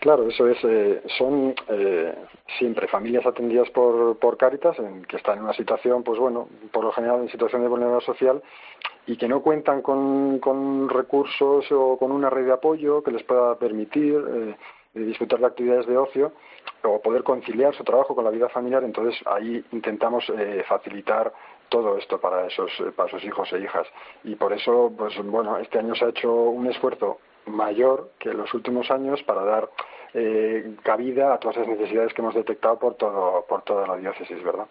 Claro, 0.00 0.26
eso 0.26 0.48
es. 0.48 0.56
Eh, 0.64 1.02
son 1.18 1.54
eh, 1.68 2.14
siempre 2.58 2.88
familias 2.88 3.26
atendidas 3.26 3.68
por, 3.68 4.16
por 4.16 4.38
Cáritas, 4.38 4.78
en, 4.78 5.04
que 5.04 5.18
están 5.18 5.36
en 5.36 5.44
una 5.44 5.52
situación, 5.52 6.02
pues 6.02 6.18
bueno, 6.18 6.48
por 6.72 6.84
lo 6.84 6.92
general 6.92 7.20
en 7.20 7.28
situación 7.28 7.60
de 7.60 7.68
vulnerabilidad 7.68 8.06
social 8.06 8.42
y 9.06 9.18
que 9.18 9.28
no 9.28 9.42
cuentan 9.42 9.82
con, 9.82 10.38
con 10.38 10.88
recursos 10.88 11.70
o 11.70 11.98
con 11.98 12.12
una 12.12 12.30
red 12.30 12.46
de 12.46 12.52
apoyo 12.52 13.02
que 13.02 13.10
les 13.10 13.22
pueda 13.24 13.56
permitir 13.56 14.24
eh, 14.26 14.56
disfrutar 14.94 15.40
de 15.40 15.46
actividades 15.46 15.86
de 15.86 15.98
ocio 15.98 16.32
o 16.82 17.02
poder 17.02 17.22
conciliar 17.22 17.74
su 17.74 17.84
trabajo 17.84 18.14
con 18.14 18.24
la 18.24 18.30
vida 18.30 18.48
familiar. 18.48 18.82
Entonces 18.82 19.20
ahí 19.26 19.62
intentamos 19.70 20.24
facilitar 20.66 21.30
todo 21.68 21.98
esto 21.98 22.18
para 22.18 22.46
esos, 22.46 22.70
para 22.96 23.08
esos 23.08 23.22
hijos 23.22 23.52
e 23.52 23.60
hijas. 23.60 23.86
Y 24.24 24.34
por 24.34 24.54
eso, 24.54 24.90
pues 24.96 25.14
bueno, 25.22 25.58
este 25.58 25.78
año 25.78 25.94
se 25.94 26.06
ha 26.06 26.08
hecho 26.08 26.32
un 26.32 26.66
esfuerzo 26.68 27.18
mayor 27.50 28.12
que 28.18 28.30
en 28.30 28.38
los 28.38 28.52
últimos 28.54 28.90
años 28.90 29.22
para 29.22 29.44
dar 29.44 29.70
eh, 30.12 30.74
cabida 30.82 31.34
a 31.34 31.38
todas 31.38 31.58
las 31.58 31.68
necesidades 31.68 32.12
que 32.12 32.20
hemos 32.20 32.34
detectado 32.34 32.76
por 32.80 32.94
todo 32.96 33.44
por 33.48 33.62
toda 33.62 33.86
la 33.86 33.96
diócesis, 33.96 34.42
¿verdad? 34.42 34.66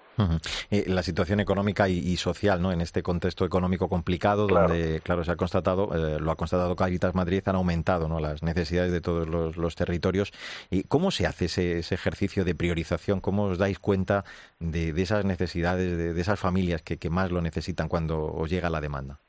Eh, 0.70 0.84
la 0.88 1.02
situación 1.02 1.40
económica 1.40 1.88
y, 1.88 2.18
social, 2.18 2.62
¿no? 2.62 2.74
En 2.74 2.82
este 2.82 3.04
contexto 3.04 3.46
económico 3.46 3.88
complicado, 3.88 4.48
donde, 4.48 5.00
claro, 5.02 5.24
se 5.24 5.32
ha 5.32 5.38
constatado, 5.38 5.90
eh, 5.96 6.20
lo 6.20 6.32
ha 6.32 6.36
constatado 6.36 6.76
Caritas 6.76 7.16
Madrid, 7.16 7.42
han 7.46 7.56
aumentado, 7.56 8.10
¿no? 8.10 8.20
Las 8.20 8.44
necesidades 8.44 8.92
de 8.92 9.00
todos 9.00 9.28
los, 9.28 9.76
territorios. 9.76 10.34
¿Y 10.70 10.84
cómo 10.84 11.10
se 11.10 11.26
hace 11.26 11.46
ese, 11.46 11.80
ejercicio 11.80 12.44
de 12.44 12.54
priorización? 12.54 13.22
¿Cómo 13.22 13.46
os 13.46 13.58
dais 13.58 13.80
cuenta 13.80 14.26
de, 14.60 14.90
esas 15.02 15.24
necesidades, 15.24 15.98
de, 15.98 16.20
esas 16.20 16.40
familias 16.40 16.82
que, 16.82 16.98
que 16.98 17.10
más 17.10 17.32
lo 17.32 17.42
necesitan 17.42 17.88
cuando 17.88 18.26
os 18.26 18.50
llega 18.50 18.70
la 18.70 18.82
demanda? 18.82 19.20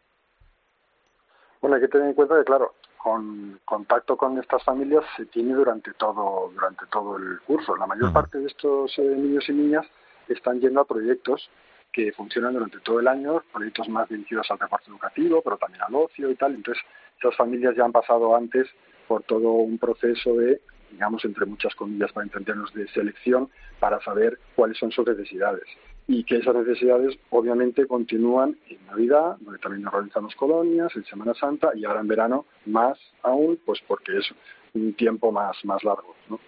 Bueno, 1.60 1.76
hay 1.76 1.82
que 1.82 1.88
tener 1.88 2.08
en 2.08 2.14
cuenta 2.14 2.36
que, 2.36 2.44
claro, 2.44 2.74
con 3.02 3.58
contacto 3.64 4.16
con 4.16 4.38
estas 4.38 4.62
familias 4.62 5.04
se 5.16 5.24
tiene 5.26 5.54
durante 5.54 5.94
todo 5.94 6.50
durante 6.54 6.84
todo 6.86 7.16
el 7.16 7.40
curso. 7.40 7.74
La 7.76 7.86
mayor 7.86 8.12
parte 8.12 8.38
de 8.38 8.46
estos 8.46 8.98
eh, 8.98 9.02
niños 9.02 9.48
y 9.48 9.52
niñas 9.52 9.86
están 10.28 10.60
yendo 10.60 10.80
a 10.80 10.84
proyectos 10.84 11.48
que 11.92 12.12
funcionan 12.12 12.52
durante 12.52 12.78
todo 12.80 13.00
el 13.00 13.08
año, 13.08 13.42
proyectos 13.52 13.88
más 13.88 14.08
dirigidos 14.08 14.50
al 14.50 14.58
reparto 14.58 14.90
educativo, 14.90 15.40
pero 15.42 15.56
también 15.56 15.82
al 15.82 15.94
ocio 15.94 16.30
y 16.30 16.36
tal. 16.36 16.54
Entonces, 16.54 16.82
esas 17.18 17.34
familias 17.36 17.74
ya 17.74 17.84
han 17.84 17.92
pasado 17.92 18.36
antes 18.36 18.68
por 19.08 19.22
todo 19.22 19.50
un 19.50 19.78
proceso 19.78 20.34
de, 20.34 20.60
digamos, 20.90 21.24
entre 21.24 21.46
muchas 21.46 21.74
comillas, 21.74 22.12
para 22.12 22.26
entendernos, 22.26 22.72
de 22.74 22.86
selección 22.88 23.48
para 23.80 24.00
saber 24.02 24.38
cuáles 24.54 24.78
son 24.78 24.92
sus 24.92 25.06
necesidades 25.06 25.64
y 26.10 26.24
que 26.24 26.38
esas 26.38 26.56
necesidades 26.56 27.16
obviamente 27.30 27.86
continúan 27.86 28.58
en 28.68 28.84
Navidad, 28.86 29.36
donde 29.42 29.60
también 29.60 29.86
organizamos 29.86 30.34
colonias, 30.34 30.90
en 30.96 31.04
Semana 31.04 31.34
Santa 31.34 31.70
y 31.72 31.84
ahora 31.84 32.00
en 32.00 32.08
verano 32.08 32.46
más 32.66 32.98
aún, 33.22 33.60
pues 33.64 33.78
porque 33.86 34.18
es 34.18 34.26
un 34.74 34.92
tiempo 34.94 35.30
más, 35.30 35.56
más 35.64 35.84
largo. 35.84 36.16
¿no? 36.28 36.40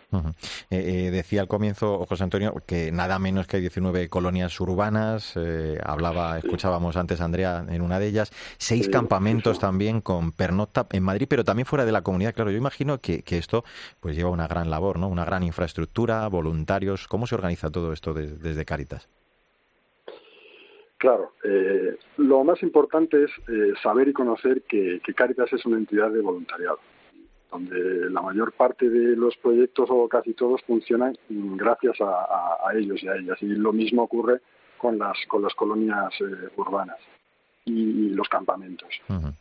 Eh, 0.69 1.07
eh, 1.07 1.11
decía 1.13 1.43
al 1.43 1.47
comienzo 1.47 2.05
José 2.07 2.25
Antonio 2.25 2.55
que 2.67 2.91
nada 2.91 3.21
menos 3.21 3.47
que 3.47 3.61
19 3.61 4.09
colonias 4.09 4.59
urbanas, 4.61 5.35
eh, 5.37 5.79
hablaba, 5.85 6.39
escuchábamos 6.39 6.97
antes 6.97 7.21
a 7.21 7.25
Andrea 7.25 7.65
en 7.69 7.83
una 7.83 8.01
de 8.01 8.09
ellas, 8.09 8.33
seis 8.59 8.89
campamentos 8.89 9.61
también 9.61 10.01
con 10.01 10.33
pernocta 10.33 10.89
en 10.91 11.05
Madrid, 11.05 11.27
pero 11.31 11.45
también 11.45 11.67
fuera 11.67 11.85
de 11.85 11.93
la 11.93 12.03
comunidad. 12.03 12.35
Claro, 12.35 12.51
yo 12.51 12.59
imagino 12.59 12.99
que, 12.99 13.23
que, 13.23 13.39
esto 13.39 13.65
pues 14.01 14.17
lleva 14.17 14.31
una 14.31 14.49
gran 14.49 14.71
labor, 14.71 14.99
¿no? 14.99 15.07
una 15.07 15.25
gran 15.25 15.45
infraestructura, 15.45 16.27
voluntarios. 16.27 17.07
¿Cómo 17.07 17.29
se 17.29 17.37
organiza 17.37 17.71
todo 17.71 17.93
esto 17.93 18.13
desde 18.13 18.65
Caritas? 18.65 19.09
Claro, 21.03 21.33
eh, 21.43 21.97
lo 22.19 22.45
más 22.45 22.63
importante 22.63 23.25
es 23.25 23.31
eh, 23.49 23.73
saber 23.83 24.07
y 24.07 24.13
conocer 24.13 24.63
que, 24.63 25.01
que, 25.05 25.15
Caritas 25.15 25.53
es 25.53 25.67
una 25.67 25.79
entidad 25.79 26.13
de 26.13 26.21
voluntariado, 26.21 26.79
donde 27.51 28.09
la 28.09 28.23
mayor 28.23 28.53
parte 28.53 28.89
de 28.89 29.17
los 29.17 29.37
proyectos 29.39 29.89
o 29.91 30.09
casi 30.09 30.33
todos 30.33 30.63
funcionan 30.63 31.19
gracias 31.29 31.97
a, 32.01 32.73
ellos 32.77 33.03
y 33.03 33.09
a 33.09 33.17
ellas. 33.17 33.37
Y 33.43 33.47
lo 33.47 33.73
mismo 33.73 34.05
ocurre 34.05 34.43
con 34.79 34.97
las, 34.97 35.19
con 35.27 35.43
las 35.43 35.53
colonias 35.57 36.15
eh, 36.21 36.51
urbanas 36.55 37.01
y, 37.65 38.11
los 38.11 38.29
campamentos. 38.29 38.89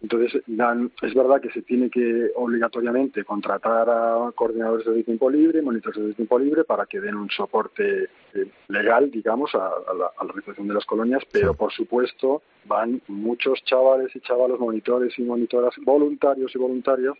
Entonces, 0.01 0.41
dan, 0.47 0.91
es 1.01 1.13
verdad 1.13 1.41
que 1.41 1.51
se 1.51 1.61
tiene 1.61 1.89
que 1.89 2.31
obligatoriamente 2.35 3.23
contratar 3.25 3.89
a 3.89 4.31
coordinadores 4.33 4.85
de 4.85 5.03
tiempo 5.03 5.29
libre, 5.29 5.61
monitores 5.61 6.03
de 6.03 6.13
tiempo 6.13 6.39
libre, 6.39 6.63
para 6.63 6.85
que 6.85 6.99
den 6.99 7.15
un 7.15 7.29
soporte 7.29 8.09
eh, 8.33 8.51
legal, 8.69 9.11
digamos, 9.11 9.53
a, 9.55 9.71
la, 9.97 10.11
realización 10.25 10.67
de 10.67 10.73
las 10.73 10.85
colonias, 10.85 11.23
pero 11.31 11.53
por 11.53 11.71
supuesto 11.73 12.41
van 12.65 13.01
muchos 13.07 13.63
chavales 13.65 14.15
y 14.15 14.21
chavalos, 14.21 14.59
monitores 14.59 15.17
y 15.19 15.23
monitoras, 15.23 15.73
voluntarios 15.83 16.53
y 16.55 16.57
voluntarias, 16.57 17.13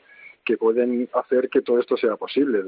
que 0.46 0.58
pueden 0.58 1.10
hacer 1.14 1.50
que 1.50 1.62
todo 1.62 1.80
esto 1.80 1.98
sea 1.98 2.16
posible. 2.16 2.64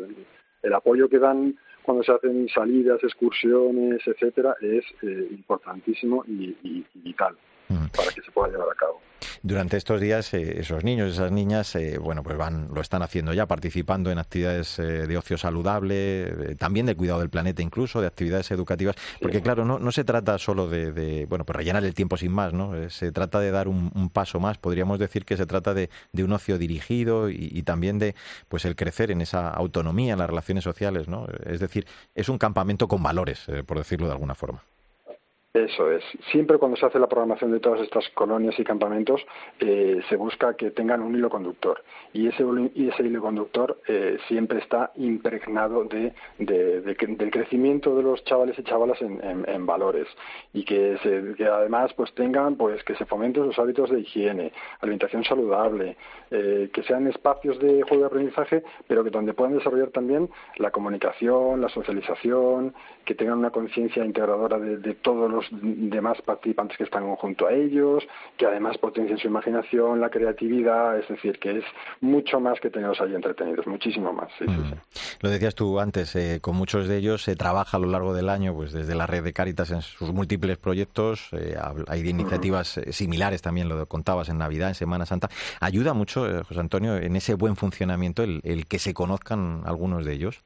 El 0.61 0.73
apoyo 0.73 1.09
que 1.09 1.19
dan 1.19 1.57
cuando 1.81 2.03
se 2.03 2.11
hacen 2.11 2.47
salidas, 2.49 3.03
excursiones, 3.03 4.01
etcétera, 4.05 4.55
es 4.61 4.83
eh, 5.01 5.27
importantísimo 5.31 6.23
y 6.27 6.85
vital 6.95 7.35
para 7.67 8.11
que 8.11 8.21
se 8.21 8.31
pueda 8.31 8.51
llevar 8.51 8.69
a 8.71 8.75
cabo. 8.75 9.01
Durante 9.41 9.77
estos 9.77 9.99
días, 9.99 10.33
eh, 10.33 10.59
esos 10.59 10.83
niños, 10.83 11.11
esas 11.11 11.31
niñas, 11.31 11.75
eh, 11.75 11.97
bueno, 11.97 12.23
pues 12.23 12.37
van, 12.37 12.69
lo 12.73 12.81
están 12.81 13.01
haciendo 13.01 13.33
ya, 13.33 13.45
participando 13.45 14.11
en 14.11 14.17
actividades 14.17 14.79
eh, 14.79 15.07
de 15.07 15.17
ocio 15.17 15.37
saludable, 15.37 16.55
también 16.57 16.85
de 16.85 16.95
cuidado 16.95 17.19
del 17.19 17.29
planeta, 17.29 17.61
incluso 17.61 18.01
de 18.01 18.07
actividades 18.07 18.51
educativas, 18.51 18.95
porque 19.21 19.41
claro, 19.41 19.65
no, 19.65 19.79
no 19.79 19.91
se 19.91 20.03
trata 20.03 20.37
solo 20.37 20.67
de, 20.69 21.25
bueno, 21.27 21.45
pues 21.45 21.55
rellenar 21.55 21.83
el 21.83 21.93
tiempo 21.93 22.17
sin 22.17 22.31
más, 22.31 22.53
¿no? 22.53 22.89
se 22.89 23.11
trata 23.11 23.39
de 23.39 23.51
dar 23.51 23.67
un, 23.67 23.91
paso 24.13 24.39
más. 24.39 24.57
Podríamos 24.57 24.99
decir 24.99 25.25
que 25.25 25.37
se 25.37 25.45
trata 25.45 25.73
de, 25.73 25.89
de 26.11 26.23
un 26.23 26.31
ocio 26.33 26.57
dirigido 26.57 27.29
y, 27.29 27.49
y, 27.51 27.63
también 27.63 27.99
de, 27.99 28.15
pues, 28.47 28.65
el 28.65 28.75
crecer 28.75 29.11
en 29.11 29.21
esa 29.21 29.49
autonomía 29.49 30.13
en 30.13 30.19
las 30.19 30.29
relaciones 30.29 30.63
sociales, 30.63 31.07
¿no? 31.07 31.27
Es 31.45 31.59
decir, 31.59 31.87
es 32.15 32.29
un 32.29 32.37
campamento 32.37 32.87
con 32.87 33.01
valores, 33.01 33.45
por 33.65 33.77
decirlo 33.77 34.07
de 34.07 34.13
alguna 34.13 34.35
forma. 34.35 34.63
Eso 35.53 35.91
es. 35.91 36.03
Siempre 36.31 36.57
cuando 36.57 36.77
se 36.77 36.87
hace 36.87 36.97
la 36.97 37.05
programación 37.05 37.51
de 37.51 37.59
todas 37.59 37.79
estas 37.81 38.09
colonias 38.15 38.57
y 38.57 38.63
campamentos, 38.63 39.21
eh, 39.59 40.01
se 40.09 40.15
busca 40.15 40.55
que 40.55 40.71
tengan 40.71 41.03
un 41.03 41.13
hilo 41.13 41.29
conductor. 41.29 41.83
Y 42.11 42.27
ese, 42.27 42.43
y 42.73 42.89
ese 42.89 43.03
hilo 43.03 43.21
conductor 43.21 43.79
eh, 43.87 44.17
siempre 44.27 44.57
está 44.57 44.91
impregnado 44.95 45.83
de, 45.83 46.11
del 46.39 47.31
crecimiento 47.31 47.95
de 47.95 48.01
los 48.01 48.23
chavales 48.23 48.57
y 48.57 48.63
chavalas 48.63 48.99
en, 48.99 49.65
valores. 49.67 50.07
Y 50.53 50.65
que, 50.65 50.97
se, 51.03 51.45
además 51.45 51.93
pues 51.93 52.11
tengan, 52.15 52.55
pues 52.55 52.83
que 52.83 52.95
se 52.95 53.05
fomenten 53.05 53.45
los 53.45 53.59
hábitos 53.59 53.91
de 53.91 53.99
higiene, 53.99 54.51
alimentación 54.81 55.23
saludable, 55.23 55.97
eh, 56.31 56.71
que 56.73 56.81
sean 56.81 57.05
espacios 57.05 57.59
de 57.59 57.83
juego 57.83 58.01
de 58.01 58.07
aprendizaje, 58.07 58.63
pero 58.87 59.03
que 59.03 59.11
donde 59.11 59.35
puedan 59.35 59.55
desarrollar 59.55 59.89
también 59.89 60.31
la 60.57 60.71
comunicación, 60.71 61.61
la 61.61 61.69
socialización, 61.69 62.73
que 63.05 63.13
tengan 63.13 63.37
una 63.37 63.51
conciencia 63.51 64.03
integradora 64.03 64.57
de 64.57 64.93
todos 64.95 65.29
los 65.29 65.42
demás 65.51 66.21
participantes 66.21 66.77
que 66.77 66.83
están 66.83 67.15
junto 67.15 67.47
a 67.47 67.53
ellos, 67.53 68.03
que 68.37 68.45
además 68.45 68.77
potencian 68.77 69.17
su 69.17 69.27
imaginación, 69.27 69.99
la 69.99 70.09
creatividad, 70.09 70.97
es 70.99 71.07
decir, 71.07 71.39
que 71.39 71.57
es 71.57 71.65
mucho 72.01 72.39
más 72.39 72.59
que 72.59 72.69
tenerlos 72.69 72.99
ahí 73.01 73.13
entretenidos, 73.15 73.67
muchísimo 73.67 74.13
más. 74.13 74.29
Mm. 74.39 74.73
Lo 75.21 75.29
decías 75.29 75.55
tú 75.55 75.79
antes, 75.79 76.15
eh, 76.15 76.39
con 76.41 76.55
muchos 76.55 76.87
de 76.87 76.97
ellos 76.97 77.23
se 77.23 77.35
trabaja 77.35 77.77
a 77.77 77.79
lo 77.79 77.87
largo 77.87 78.13
del 78.13 78.29
año, 78.29 78.53
pues 78.53 78.71
desde 78.71 78.95
la 78.95 79.07
red 79.07 79.23
de 79.23 79.33
Cáritas 79.33 79.71
en 79.71 79.81
sus 79.81 80.11
múltiples 80.13 80.57
proyectos, 80.57 81.29
eh, 81.33 81.55
hay 81.87 82.07
iniciativas 82.07 82.77
eh, 82.77 82.93
similares, 82.93 83.41
también 83.41 83.69
lo 83.69 83.85
contabas 83.87 84.29
en 84.29 84.37
Navidad, 84.37 84.69
en 84.69 84.75
Semana 84.75 85.05
Santa. 85.05 85.29
¿Ayuda 85.59 85.93
mucho, 85.93 86.43
José 86.43 86.59
Antonio, 86.59 86.97
en 86.97 87.15
ese 87.15 87.35
buen 87.35 87.55
funcionamiento 87.55 88.23
el 88.23 88.65
que 88.67 88.79
se 88.79 88.93
conozcan 88.93 89.61
algunos 89.65 90.05
de 90.05 90.13
ellos? 90.13 90.43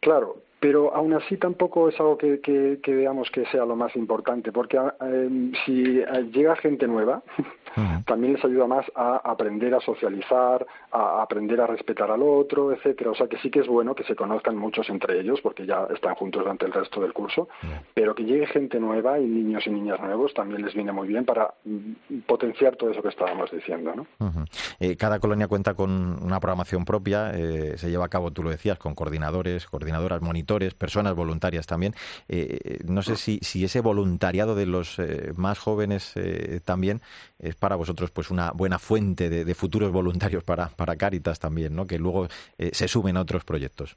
Claro, 0.00 0.42
pero 0.60 0.94
aún 0.94 1.14
así 1.14 1.38
tampoco 1.38 1.88
es 1.88 1.98
algo 1.98 2.18
que, 2.18 2.38
que, 2.40 2.94
veamos 2.94 3.30
que 3.30 3.46
sea 3.46 3.64
lo 3.64 3.76
más 3.76 3.96
importante, 3.96 4.52
porque 4.52 4.78
eh, 4.78 5.52
si 5.64 6.02
llega 6.32 6.54
gente 6.56 6.86
nueva, 6.86 7.22
también 8.06 8.34
les 8.34 8.44
ayuda 8.44 8.66
más 8.66 8.84
a 8.94 9.22
aprender 9.24 9.74
a 9.74 9.80
socializar, 9.80 10.66
a 10.92 11.22
aprender 11.22 11.62
a 11.62 11.66
respetar 11.66 12.10
al 12.10 12.22
otro, 12.22 12.72
etcétera. 12.72 13.10
O 13.10 13.14
sea 13.14 13.26
que 13.26 13.38
sí 13.38 13.50
que 13.50 13.60
es 13.60 13.66
bueno 13.66 13.94
que 13.94 14.04
se 14.04 14.14
conozcan 14.14 14.54
muchos 14.54 14.90
entre 14.90 15.18
ellos, 15.18 15.40
porque 15.40 15.64
ya 15.64 15.86
están 15.94 16.14
juntos 16.14 16.42
durante 16.42 16.66
el 16.66 16.72
resto 16.72 17.00
del 17.00 17.14
curso, 17.14 17.48
pero 17.94 18.14
que 18.14 18.24
llegue 18.24 18.46
gente 18.46 18.78
nueva 18.78 19.18
y 19.18 19.24
niños 19.24 19.66
y 19.66 19.70
niñas 19.70 19.98
nuevos 20.00 20.34
también 20.34 20.62
les 20.62 20.74
viene 20.74 20.92
muy 20.92 21.08
bien 21.08 21.24
para 21.24 21.54
mm, 21.64 22.20
potenciar 22.26 22.76
todo 22.76 22.90
eso 22.90 23.00
que 23.00 23.08
estábamos 23.08 23.50
diciendo. 23.50 23.94
¿no? 23.94 24.06
Eh, 24.78 24.96
cada 24.96 25.20
colonia 25.20 25.48
cuenta 25.48 25.72
con 25.72 26.22
una 26.22 26.38
programación 26.38 26.84
propia, 26.84 27.30
eh, 27.30 27.78
se 27.78 27.90
lleva 27.90 28.04
a 28.04 28.08
cabo, 28.08 28.30
tú 28.30 28.42
lo 28.42 28.50
decías, 28.50 28.78
con 28.78 28.94
coordinadores, 28.94 29.66
coordinadoras, 29.66 30.20
monitores 30.20 30.49
personas 30.76 31.14
voluntarias 31.14 31.66
también. 31.66 31.94
no 32.84 33.02
sé 33.02 33.16
si, 33.16 33.64
ese 33.64 33.80
voluntariado 33.80 34.54
de 34.54 34.66
los 34.66 34.96
más 35.36 35.58
jóvenes 35.58 36.14
también 36.64 37.00
es 37.38 37.54
para 37.54 37.76
vosotros 37.76 38.10
pues 38.10 38.30
una 38.30 38.50
buena 38.52 38.78
fuente 38.78 39.30
de, 39.30 39.54
futuros 39.54 39.92
voluntarios 39.92 40.44
para, 40.44 40.68
para 40.68 40.96
Cáritas 40.96 41.38
también, 41.38 41.74
¿no? 41.74 41.86
que 41.86 41.98
luego 41.98 42.28
se 42.72 42.88
sumen 42.88 43.16
a 43.16 43.20
otros 43.20 43.44
proyectos. 43.44 43.96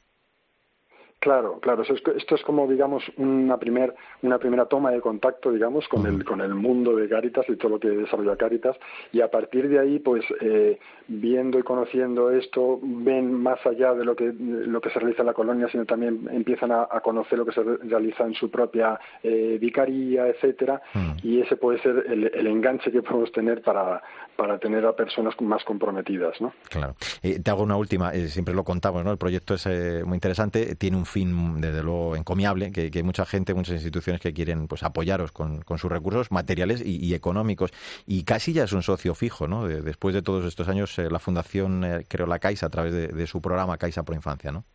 Claro, 1.24 1.58
claro. 1.62 1.84
Esto 1.84 2.36
es 2.36 2.42
como, 2.42 2.68
digamos, 2.68 3.02
una, 3.16 3.58
primer, 3.58 3.96
una 4.24 4.40
primera 4.40 4.66
toma 4.66 4.92
de 4.92 5.00
contacto, 5.00 5.54
digamos, 5.54 5.88
con 5.88 6.06
el, 6.06 6.26
con 6.26 6.42
el 6.42 6.54
mundo 6.54 6.98
de 6.98 7.08
Caritas 7.08 7.46
y 7.48 7.56
todo 7.56 7.70
lo 7.70 7.80
que 7.80 7.88
desarrolla 7.88 8.36
Caritas. 8.36 8.76
Y 9.14 9.22
a 9.22 9.32
partir 9.32 9.70
de 9.70 9.80
ahí, 9.80 10.00
pues, 10.00 10.26
eh, 10.42 10.78
viendo 11.08 11.58
y 11.58 11.64
conociendo 11.64 12.30
esto, 12.30 12.78
ven 12.84 13.34
más 13.34 13.66
allá 13.66 13.94
de 13.94 14.04
lo 14.04 14.18
que, 14.18 14.34
lo 14.38 14.82
que 14.82 14.90
se 14.90 15.00
realiza 15.00 15.22
en 15.22 15.28
la 15.28 15.34
colonia, 15.34 15.70
sino 15.72 15.86
también 15.86 16.28
empiezan 16.30 16.74
a, 16.74 16.88
conocer 17.02 17.40
lo 17.40 17.46
que 17.46 17.54
se 17.54 17.64
realiza 17.64 18.26
en 18.26 18.34
su 18.34 18.52
propia 18.52 19.00
eh, 19.24 19.58
vicaría, 19.62 20.28
etcétera. 20.28 20.82
Y 21.24 21.40
ese 21.40 21.56
puede 21.56 21.82
ser 21.82 22.04
el, 22.06 22.32
el, 22.34 22.48
enganche 22.48 22.92
que 22.92 23.02
podemos 23.02 23.32
tener 23.32 23.62
para, 23.62 24.02
para 24.36 24.58
tener 24.58 24.86
a 24.86 24.94
personas 24.94 25.40
más 25.40 25.64
comprometidas, 25.64 26.42
¿no? 26.42 26.54
Claro. 26.70 26.96
Eh, 27.22 27.40
te 27.40 27.50
hago 27.50 27.64
una 27.64 27.78
última. 27.78 28.12
siempre 28.28 28.54
lo 28.54 28.66
contamos, 28.66 29.06
¿no? 29.06 29.12
El 29.12 29.18
proyecto 29.18 29.54
es 29.54 29.66
muy 30.06 30.16
interesante. 30.16 30.76
Tiene 30.76 30.98
un 30.98 31.06
fin, 31.14 31.62
desde 31.62 31.84
luego, 31.84 32.16
encomiable, 32.16 32.72
que, 32.72 32.90
hay 32.94 33.04
mucha 33.04 33.26
gente, 33.26 33.54
muchas 33.54 33.76
instituciones 33.76 34.22
que 34.22 34.34
quieren 34.34 34.68
pues 34.68 34.84
apoyaros 34.84 35.32
con, 35.32 35.62
con 35.62 35.78
sus 35.78 35.92
recursos 35.92 36.32
materiales 36.32 36.84
y, 36.86 37.14
económicos. 37.14 37.72
Y 38.06 38.24
casi 38.24 38.52
ya 38.52 38.64
es 38.64 38.74
un 38.74 38.82
socio 38.82 39.16
fijo, 39.16 39.48
¿no? 39.48 39.68
después 39.68 40.16
de 40.16 40.22
todos 40.22 40.46
estos 40.46 40.68
años, 40.68 40.98
eh, 41.00 41.10
la 41.10 41.20
Fundación, 41.20 41.84
eh, 41.84 42.06
creo, 42.10 42.26
la 42.26 42.40
Caixa, 42.40 42.66
a 42.66 42.70
través 42.70 42.94
de, 42.94 43.28
su 43.28 43.42
programa 43.42 43.78
Caixa 43.78 44.04
Pro 44.04 44.16
Infancia, 44.16 44.52
¿no? 44.52 44.66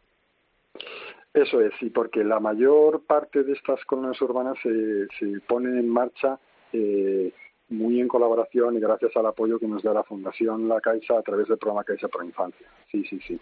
Eso 1.34 1.60
es, 1.60 1.72
sí, 1.78 1.90
porque 1.90 2.24
la 2.24 2.40
mayor 2.40 3.02
parte 3.04 3.44
de 3.44 3.52
estas 3.52 3.84
colonias 3.84 4.20
urbanas 4.22 4.56
se, 4.62 5.06
se 5.18 5.40
pone 5.40 5.78
en 5.78 5.88
marcha 5.88 6.38
eh, 6.72 7.32
muy 7.70 8.00
en 8.00 8.08
colaboración 8.08 8.76
y 8.76 8.80
gracias 8.80 9.16
al 9.16 9.26
apoyo 9.26 9.58
que 9.58 9.68
nos 9.68 9.82
da 9.82 9.92
la 9.92 10.04
Fundación 10.04 10.68
La 10.68 10.80
Caixa 10.80 11.18
a 11.18 11.22
través 11.22 11.48
del 11.48 11.58
programa 11.58 11.84
Caixa 11.84 12.08
Pro 12.08 12.24
Infancia. 12.24 12.66
Sí, 12.90 13.04
sí, 13.08 13.18
sí. 13.26 13.38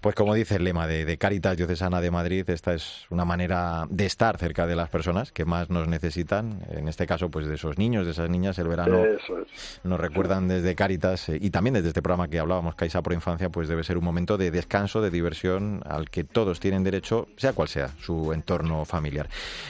Pues 0.00 0.14
como 0.14 0.34
dice 0.34 0.56
el 0.56 0.64
lema 0.64 0.86
de, 0.86 1.04
de, 1.04 1.16
Caritas 1.16 1.56
Diocesana 1.56 2.00
de 2.00 2.10
Madrid, 2.10 2.48
esta 2.50 2.74
es 2.74 3.06
una 3.10 3.24
manera 3.24 3.86
de 3.88 4.04
estar 4.04 4.36
cerca 4.36 4.66
de 4.66 4.74
las 4.74 4.88
personas 4.88 5.30
que 5.30 5.44
más 5.44 5.70
nos 5.70 5.86
necesitan, 5.86 6.60
en 6.70 6.88
este 6.88 7.06
caso 7.06 7.30
pues 7.30 7.46
de 7.46 7.54
esos 7.54 7.78
niños, 7.78 8.04
de 8.04 8.12
esas 8.12 8.28
niñas, 8.28 8.58
el 8.58 8.68
verano 8.68 9.02
nos 9.84 10.00
recuerdan 10.00 10.48
desde 10.48 10.74
Caritas 10.74 11.28
eh, 11.28 11.38
y 11.40 11.50
también 11.50 11.74
desde 11.74 11.88
este 11.88 12.02
programa 12.02 12.28
que 12.28 12.38
hablábamos, 12.38 12.74
Caixa 12.74 13.02
Pro 13.02 13.14
Infancia, 13.14 13.48
pues 13.50 13.68
debe 13.68 13.84
ser 13.84 13.96
un 13.96 14.04
momento 14.04 14.36
de 14.36 14.50
descanso, 14.50 15.00
de 15.00 15.10
diversión 15.10 15.82
al 15.86 16.10
que 16.10 16.24
todos 16.24 16.58
tienen 16.58 16.82
derecho, 16.82 17.28
sea 17.36 17.52
cual 17.52 17.68
sea 17.68 17.88
su 18.00 18.32
entorno 18.32 18.84
familiar. 18.84 19.28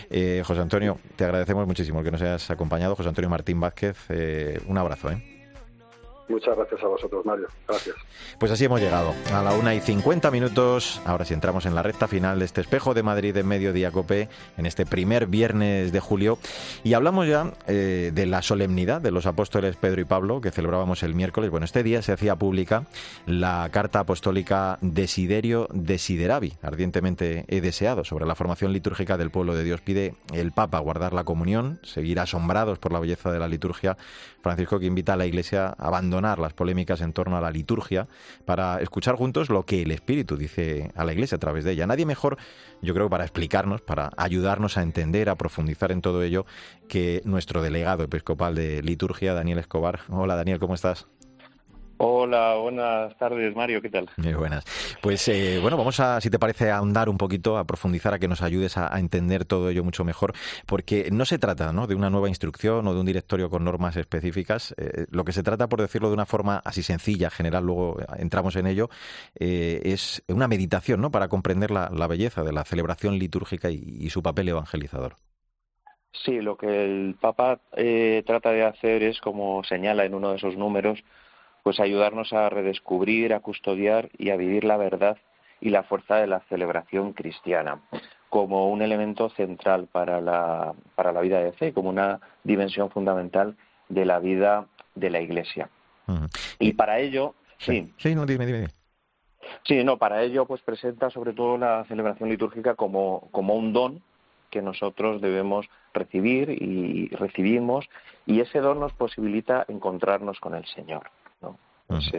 Eh, 0.09 0.43
José 0.47 0.61
Antonio, 0.61 0.99
te 1.17 1.25
agradecemos 1.25 1.67
muchísimo 1.67 2.03
que 2.03 2.11
nos 2.11 2.23
hayas 2.23 2.51
acompañado. 2.51 2.97
José 2.97 3.09
Antonio 3.09 3.29
Martín 3.29 3.52
Vázquez, 3.61 3.97
eh, 4.09 4.61
un 4.67 4.79
abrazo. 4.79 5.11
¿eh? 5.11 5.32
Muchas 6.29 6.57
gracias 6.57 6.83
a 6.83 6.87
vosotros, 6.87 7.25
Mario. 7.27 7.49
Gracias. 7.69 7.97
Pues 8.39 8.53
así 8.53 8.65
hemos 8.65 8.81
llegado 8.81 9.13
a 9.33 9.43
la 9.43 9.53
una 9.55 9.75
y 9.75 9.81
50 9.81 10.31
minutos. 10.31 11.01
Ahora 11.05 11.25
sí 11.25 11.35
entramos 11.35 11.67
en 11.67 11.75
la 11.75 11.83
recta 11.83 12.09
final 12.09 12.39
de 12.39 12.45
este 12.45 12.61
espejo 12.61 12.95
de 12.95 13.03
Madrid 13.03 13.37
en 13.37 13.47
Mediodía 13.47 13.91
Cope, 13.91 14.29
en 14.57 14.67
este 14.67 14.87
primer 14.87 15.27
viernes 15.27 15.93
de 15.93 16.01
julio. 16.01 16.39
Y 16.85 16.95
hablamos 16.95 17.27
ya 17.27 17.53
eh, 17.67 18.13
de 18.15 18.27
la 18.27 18.41
solemnidad 18.43 19.01
de 19.01 19.11
los 19.11 19.27
apóstoles 19.27 19.77
Pedro 19.77 20.01
y 20.01 20.05
Pablo, 20.05 20.41
que 20.41 20.51
celebrábamos 20.51 21.03
el 21.03 21.15
miércoles. 21.15 21.51
Bueno, 21.51 21.65
este 21.65 21.83
día 21.83 22.03
se 22.03 22.13
hacía 22.13 22.37
pública 22.37 22.85
la 23.27 23.69
carta 23.73 24.01
apostólica 24.01 24.79
Desiderio 24.81 25.69
Desideravi, 25.73 26.55
ardientemente 26.63 27.45
he 27.49 27.61
deseado, 27.61 28.05
sobre 28.05 28.27
la 28.27 28.35
formación 28.35 28.73
litúrgica 28.73 29.17
del 29.17 29.31
pueblo 29.31 29.55
de 29.55 29.65
Dios. 29.65 29.81
Pide 29.81 30.15
el 30.33 30.53
Papa 30.53 30.79
guardar 30.79 31.13
la 31.13 31.25
comunión, 31.25 31.81
seguir 31.83 32.21
asombrados 32.21 32.79
por 32.79 32.93
la 32.93 33.01
belleza 33.01 33.33
de 33.33 33.39
la 33.39 33.49
liturgia. 33.49 33.97
Francisco 34.43 34.79
que 34.81 34.87
invita 34.87 35.13
a 35.13 35.17
la 35.17 35.27
Iglesia 35.27 35.67
a 35.67 35.87
abandonar 35.87 36.12
las 36.21 36.53
polémicas 36.53 37.01
en 37.01 37.13
torno 37.13 37.37
a 37.37 37.41
la 37.41 37.51
liturgia 37.51 38.07
para 38.45 38.81
escuchar 38.81 39.17
juntos 39.17 39.49
lo 39.49 39.65
que 39.65 39.83
el 39.83 39.91
Espíritu 39.91 40.37
dice 40.37 40.91
a 40.95 41.05
la 41.05 41.13
Iglesia 41.13 41.37
a 41.37 41.41
través 41.41 41.65
de 41.65 41.73
ella. 41.73 41.87
Nadie 41.87 42.07
mejor, 42.07 42.37
yo 42.81 42.95
creo, 42.95 43.09
para 43.09 43.25
explicarnos, 43.25 43.81
para 43.81 44.11
ayudarnos 44.17 44.77
a 44.77 44.83
entender, 44.83 45.29
a 45.29 45.37
profundizar 45.37 45.91
en 45.93 46.03
todo 46.03 46.23
ello, 46.23 46.47
que 46.89 47.23
nuestro 47.25 47.63
delegado 47.63 48.05
episcopal 48.05 48.55
de 48.55 48.83
liturgia, 48.83 49.35
Daniel 49.35 49.59
Escobar. 49.59 50.01
Hola 50.09 50.37
Daniel, 50.37 50.59
¿cómo 50.59 50.75
estás? 50.75 51.07
Hola, 52.05 52.57
buenas 52.57 53.17
tardes, 53.17 53.55
Mario, 53.55 53.81
¿qué 53.81 53.89
tal? 53.89 54.11
Muy 54.17 54.35
buenas. 54.35 54.65
Pues 55.01 55.29
eh, 55.29 55.61
bueno, 55.63 55.77
vamos 55.77 56.01
a, 56.01 56.21
si 56.21 56.31
te 56.31 56.39
parece, 56.41 56.69
a 56.69 56.79
ahondar 56.79 57.09
un 57.09 57.17
poquito, 57.17 57.57
a 57.57 57.65
profundizar, 57.65 58.13
a 58.13 58.19
que 58.19 58.27
nos 58.27 58.43
ayudes 58.43 58.77
a, 58.77 58.99
entender 58.99 59.45
todo 59.45 59.71
ello 59.71 59.85
mucho 59.85 60.03
mejor, 60.03 60.33
porque 60.67 61.11
no 61.13 61.25
se 61.25 61.39
trata 61.39 61.73
¿no? 61.73 61.87
de 61.87 61.95
una 61.95 62.11
nueva 62.11 62.29
instrucción 62.29 62.89
o 62.89 62.93
de 62.93 62.99
un 62.99 63.07
directorio 63.07 63.49
con 63.49 63.63
normas 63.63 63.97
específicas. 63.97 64.75
Eh, 64.79 65.07
lo 65.11 65.23
que 65.23 65.31
se 65.31 65.45
trata, 65.45 65.69
por 65.69 65.81
decirlo 65.81 66.09
de 66.09 66.15
una 66.15 66.27
forma 66.27 66.61
así 66.65 66.83
sencilla, 66.83 67.31
general, 67.31 67.65
luego 67.65 67.99
entramos 68.19 68.57
en 68.57 68.67
ello, 68.67 68.89
eh, 69.39 69.81
es 69.85 70.25
una 70.27 70.49
meditación 70.49 71.01
¿no? 71.01 71.13
para 71.13 71.29
comprender 71.29 71.71
la, 71.71 71.89
belleza 72.09 72.43
de 72.43 72.53
la 72.53 72.65
celebración 72.65 73.17
litúrgica 73.17 73.71
y, 73.71 74.11
su 74.11 74.25
papel 74.25 74.49
evangelizador. 74.49 75.15
Sí, 76.25 76.41
lo 76.41 76.57
que 76.57 76.67
el 76.67 77.15
Papa 77.21 77.61
trata 78.27 78.51
de 78.51 78.65
hacer 78.65 79.05
es, 79.05 79.21
como 79.21 79.63
señala 79.63 80.05
en 80.05 80.15
uno 80.15 80.31
de 80.31 80.39
esos 80.39 80.57
números, 80.57 80.99
pues 81.63 81.81
ayudarnos 81.81 82.33
a 82.33 82.49
redescubrir, 82.49 83.35
a 83.35 83.41
custodiar 83.41 84.11
y 84.19 84.31
a 84.31 84.37
vivir 84.37 84.65
la 84.65 84.77
verdad 84.77 85.17
y 85.61 85.71
la 85.71 85.85
fuerza 85.85 86.17
de 86.17 86.27
la 86.27 86.41
celebración 86.49 87.13
cristiana 87.13 87.81
como 88.33 88.71
un 88.71 88.81
elemento 88.81 89.29
central 89.29 89.89
para 89.93 90.19
la, 90.23 90.73
para 90.95 91.13
la 91.13 91.21
vida 91.21 91.41
de 91.41 91.53
fe, 91.53 91.75
como 91.75 91.91
una 91.91 92.19
dimensión 92.43 92.91
fundamental 92.91 93.57
de 93.91 94.07
la 94.07 94.21
vida 94.21 94.69
de 94.95 95.11
la 95.11 95.21
Iglesia. 95.21 95.69
Y 96.59 96.73
para 96.73 96.99
ello, 96.99 97.35
sí. 97.59 97.93
Sí, 97.99 98.15
no, 98.15 98.25
dime, 98.25 98.47
dime. 98.47 98.69
Sí, 99.65 99.85
no, 99.85 99.99
para 99.99 100.23
ello 100.23 100.47
pues 100.47 100.63
presenta 100.63 101.11
sobre 101.11 101.35
todo 101.35 101.59
la 101.59 101.85
celebración 101.85 102.31
litúrgica 102.31 102.75
como, 102.75 103.29
como 103.33 103.55
un 103.55 103.75
don 103.75 104.03
que 104.49 104.63
nosotros 104.63 105.21
debemos 105.21 105.69
recibir 105.93 106.51
y 106.51 107.09
recibimos 107.09 107.87
y 108.25 108.41
ese 108.41 108.61
don 108.61 108.81
nos 108.81 108.95
posibilita 108.95 109.67
encontrarnos 109.69 110.41
con 110.41 110.55
el 110.55 110.65
Señor. 110.65 111.11
Es 111.89 112.13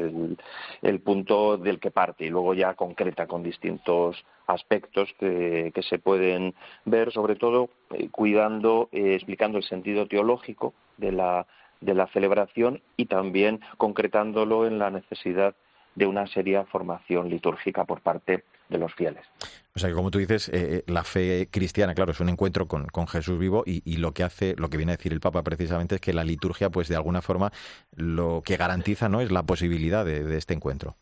el, 0.81 0.99
punto 1.01 1.57
del 1.57 1.79
que 1.79 1.89
parte 1.89 2.25
y 2.25 2.29
luego 2.29 2.53
ya 2.53 2.75
concreta 2.75 3.27
con 3.27 3.41
distintos 3.41 4.23
aspectos 4.45 5.09
que, 5.19 5.71
se 5.89 5.99
pueden 5.99 6.53
ver, 6.85 7.11
sobre 7.11 7.35
todo 7.35 7.69
eh, 7.91 8.09
cuidando, 8.09 8.89
eh, 8.91 9.15
explicando 9.15 9.57
el 9.57 9.63
sentido 9.63 10.07
teológico 10.07 10.73
de 10.97 11.11
la, 11.11 11.47
de 11.81 11.93
la 11.93 12.07
celebración 12.07 12.81
y 12.97 13.05
también 13.05 13.61
concretándolo 13.77 14.67
en 14.67 14.79
la 14.79 14.91
necesidad 14.91 15.55
de 15.95 16.05
una 16.05 16.27
seria 16.27 16.65
formación 16.65 17.29
litúrgica 17.29 17.85
por 17.85 18.01
parte 18.01 18.43
de 18.73 18.79
los 18.79 18.93
fieles. 18.93 19.25
O 19.75 19.79
sea 19.79 19.89
que 19.89 19.95
como 19.95 20.11
tú 20.11 20.19
dices, 20.19 20.49
eh, 20.49 20.53
eh, 20.53 20.83
la 20.87 21.03
fe 21.03 21.47
cristiana, 21.49 21.93
claro, 21.95 22.11
es 22.11 22.19
un 22.19 22.29
encuentro 22.29 22.67
con, 22.67 23.07
Jesús 23.07 23.39
vivo 23.39 23.63
y, 23.65 23.97
lo 23.97 24.11
que 24.11 24.23
hace, 24.23 24.55
lo 24.57 24.69
que 24.69 24.77
viene 24.77 24.91
a 24.91 24.97
decir 24.97 25.13
el 25.13 25.19
Papa 25.19 25.43
precisamente 25.43 25.95
es 25.95 26.01
que 26.01 26.13
la 26.13 26.23
liturgia, 26.23 26.69
pues 26.69 26.89
de 26.89 26.95
alguna 26.95 27.21
forma, 27.21 27.51
lo 27.95 28.41
que 28.43 28.57
garantiza 28.57 29.07
no 29.07 29.21
es 29.21 29.31
la 29.31 29.43
posibilidad 29.43 30.03
de, 30.03 30.37
este 30.37 30.53
encuentro. 30.53 30.95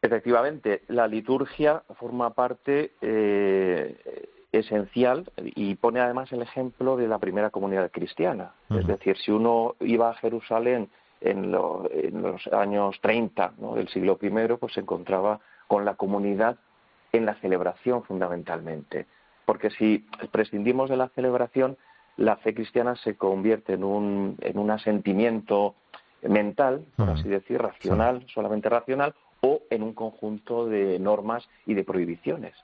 Efectivamente, 0.00 0.82
la 0.88 1.08
liturgia 1.08 1.82
forma 1.98 2.30
parte 2.30 2.92
eh, 3.00 4.28
esencial 4.52 5.30
y 5.36 5.74
pone 5.74 6.00
además 6.00 6.30
el 6.32 6.42
ejemplo 6.42 6.96
de 6.96 7.08
la 7.08 7.18
primera 7.18 7.50
comunidad 7.50 7.90
cristiana. 7.90 8.52
Es 8.70 8.86
decir, 8.86 9.16
si 9.18 9.32
uno 9.32 9.74
iba 9.80 10.10
a 10.10 10.14
Jerusalén 10.14 10.88
en, 11.20 11.50
los 11.50 12.46
años 12.52 12.96
30 13.00 13.54
del 13.74 13.88
siglo 13.88 14.18
I, 14.20 14.30
pues 14.58 14.74
se 14.74 14.80
encontraba 14.80 15.40
con 15.68 15.84
la 15.84 15.94
comunidad 15.94 16.56
en 17.12 17.26
la 17.26 17.34
celebración 17.36 18.02
fundamentalmente. 18.04 19.06
Porque 19.44 19.70
si 19.70 20.06
prescindimos 20.32 20.90
de 20.90 20.96
la 20.96 21.08
celebración, 21.08 21.76
la 22.16 22.36
fe 22.36 22.54
cristiana 22.54 22.96
se 22.96 23.16
convierte 23.16 23.74
en 23.74 23.84
un, 23.84 24.36
en 24.40 24.58
un 24.58 24.70
asentimiento 24.70 25.74
mental, 26.22 26.84
por 26.96 27.10
así 27.10 27.28
decir, 27.28 27.60
racional, 27.60 28.26
solamente 28.32 28.68
racional, 28.68 29.14
o 29.40 29.62
en 29.70 29.82
un 29.82 29.92
conjunto 29.92 30.66
de 30.66 30.98
normas 30.98 31.48
y 31.66 31.74
de 31.74 31.84
prohibiciones. 31.84 32.54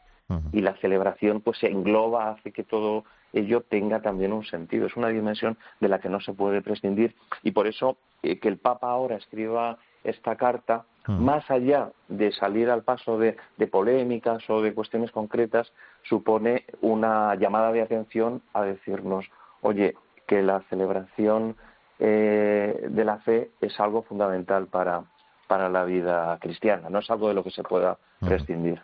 Y 0.52 0.62
la 0.62 0.74
celebración 0.78 1.42
pues 1.42 1.58
se 1.58 1.66
engloba, 1.66 2.30
hace 2.30 2.52
que 2.52 2.64
todo 2.64 3.04
ello 3.34 3.60
tenga 3.60 4.00
también 4.00 4.32
un 4.32 4.44
sentido. 4.44 4.86
Es 4.86 4.96
una 4.96 5.08
dimensión 5.08 5.58
de 5.78 5.88
la 5.88 6.00
que 6.00 6.08
no 6.08 6.20
se 6.20 6.32
puede 6.32 6.62
prescindir 6.62 7.14
y 7.42 7.50
por 7.50 7.66
eso 7.66 7.98
eh, 8.22 8.38
que 8.38 8.48
el 8.48 8.56
Papa 8.56 8.88
ahora 8.88 9.16
escriba 9.16 9.76
esta 10.04 10.36
carta, 10.36 10.86
más 11.06 11.50
allá 11.50 11.90
de 12.08 12.32
salir 12.32 12.70
al 12.70 12.82
paso 12.82 13.18
de, 13.18 13.36
polémicas 13.70 14.48
o 14.48 14.62
de 14.62 14.74
cuestiones 14.74 15.10
concretas, 15.10 15.72
supone 16.02 16.64
una 16.80 17.34
llamada 17.34 17.72
de 17.72 17.82
atención 17.82 18.42
a 18.52 18.62
decirnos, 18.62 19.26
oye, 19.62 19.96
que 20.26 20.42
la 20.42 20.60
celebración 20.70 21.56
eh, 21.98 22.86
de 22.88 23.04
la 23.04 23.18
fe 23.18 23.50
es 23.60 23.78
algo 23.80 24.02
fundamental 24.02 24.66
para, 24.66 25.04
para 25.46 25.68
la 25.68 25.84
vida 25.84 26.38
cristiana. 26.40 26.88
No 26.88 27.00
es 27.00 27.10
algo 27.10 27.28
de 27.28 27.34
lo 27.34 27.44
que 27.44 27.50
se 27.50 27.62
pueda 27.62 27.98
prescindir. 28.20 28.80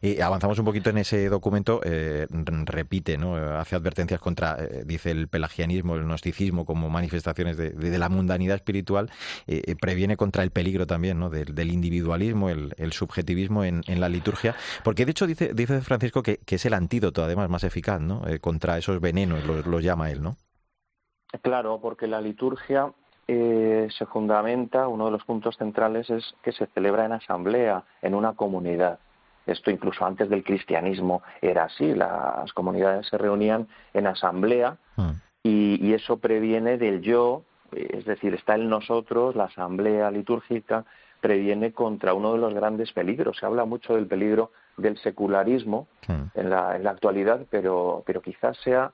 Y 0.00 0.20
avanzamos 0.20 0.58
un 0.58 0.64
poquito 0.64 0.90
en 0.90 0.98
ese 0.98 1.28
documento, 1.28 1.80
eh, 1.84 2.26
repite, 2.64 3.18
¿no? 3.18 3.36
hace 3.36 3.76
advertencias 3.76 4.20
contra, 4.20 4.56
eh, 4.58 4.84
dice, 4.84 5.10
el 5.10 5.28
pelagianismo, 5.28 5.94
el 5.94 6.04
gnosticismo 6.04 6.64
como 6.64 6.90
manifestaciones 6.90 7.56
de, 7.56 7.98
la 7.98 8.08
mundanidad 8.08 8.56
espiritual, 8.56 9.10
eh, 9.46 9.76
previene 9.80 10.16
contra 10.16 10.42
el 10.42 10.50
peligro 10.50 10.86
también 10.86 11.18
¿no? 11.18 11.30
del, 11.30 11.70
individualismo, 11.70 12.50
el, 12.50 12.92
subjetivismo 12.92 13.64
en, 13.64 13.82
la 13.86 14.08
liturgia, 14.08 14.54
porque 14.82 15.04
de 15.04 15.12
hecho 15.12 15.26
dice, 15.26 15.52
dice 15.54 15.80
Francisco 15.80 16.22
que, 16.22 16.40
es 16.46 16.66
el 16.66 16.74
antídoto 16.74 17.24
además 17.24 17.48
más 17.50 17.64
eficaz 17.64 18.00
¿no? 18.00 18.22
contra 18.40 18.78
esos 18.78 19.00
venenos, 19.00 19.44
los, 19.44 19.66
los 19.66 19.82
llama 19.82 20.10
él, 20.10 20.22
¿no? 20.22 20.36
Claro, 21.42 21.80
porque 21.80 22.06
la 22.06 22.20
liturgia 22.20 22.92
eh, 23.26 23.88
se 23.96 24.06
fundamenta, 24.06 24.88
uno 24.88 25.06
de 25.06 25.10
los 25.12 25.24
puntos 25.24 25.56
centrales 25.56 26.10
es 26.10 26.34
que 26.42 26.52
se 26.52 26.66
celebra 26.66 27.06
en 27.06 27.12
asamblea, 27.12 27.84
en 28.02 28.14
una 28.14 28.34
comunidad. 28.34 28.98
Esto 29.46 29.70
incluso 29.70 30.04
antes 30.04 30.28
del 30.28 30.44
cristianismo 30.44 31.22
era 31.40 31.64
así, 31.64 31.94
las 31.94 32.52
comunidades 32.52 33.06
se 33.08 33.18
reunían 33.18 33.68
en 33.92 34.06
asamblea 34.06 34.76
hmm. 34.96 35.10
y, 35.42 35.92
eso 35.92 36.16
previene 36.16 36.76
del 36.76 37.02
yo, 37.02 37.42
es 37.72 38.04
decir, 38.04 38.34
está 38.34 38.56
en 38.56 38.68
nosotros, 38.68 39.36
la 39.36 39.44
asamblea 39.44 40.10
litúrgica 40.10 40.84
previene 41.20 41.72
contra 41.72 42.14
uno 42.14 42.32
de 42.32 42.38
los 42.38 42.52
grandes 42.52 42.92
peligros. 42.92 43.38
Se 43.38 43.46
habla 43.46 43.64
mucho 43.64 43.94
del 43.94 44.06
peligro 44.06 44.50
del 44.76 44.98
secularismo 44.98 45.86
en, 46.08 46.50
la, 46.50 46.76
en 46.76 46.84
la 46.84 46.90
actualidad, 46.90 47.46
pero, 47.48 48.02
pero 48.04 48.20
quizás 48.20 48.56
sea 48.58 48.92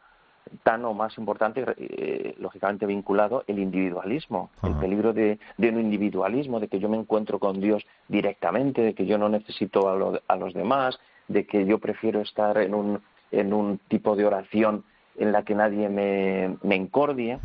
tan 0.62 0.84
o 0.84 0.94
más 0.94 1.16
importante, 1.18 1.64
eh, 1.76 2.34
lógicamente 2.38 2.86
vinculado, 2.86 3.44
el 3.46 3.58
individualismo, 3.58 4.50
el 4.62 4.74
peligro 4.74 5.12
de, 5.12 5.38
un 5.58 5.80
individualismo, 5.80 6.60
de 6.60 6.68
que 6.68 6.78
yo 6.78 6.88
me 6.88 6.96
encuentro 6.96 7.38
con 7.38 7.60
Dios 7.60 7.86
directamente, 8.08 8.82
de 8.82 8.94
que 8.94 9.06
yo 9.06 9.18
no 9.18 9.28
necesito 9.28 9.88
a, 9.88 10.36
los 10.36 10.54
demás, 10.54 10.98
de 11.28 11.46
que 11.46 11.64
yo 11.66 11.78
prefiero 11.78 12.20
estar 12.20 12.58
en 12.58 12.74
un, 12.74 13.00
en 13.30 13.52
un 13.52 13.78
tipo 13.88 14.16
de 14.16 14.26
oración 14.26 14.84
en 15.16 15.32
la 15.32 15.44
que 15.44 15.54
nadie 15.54 15.88
me, 15.88 16.56
me 16.62 16.76
encordie. 16.76 17.38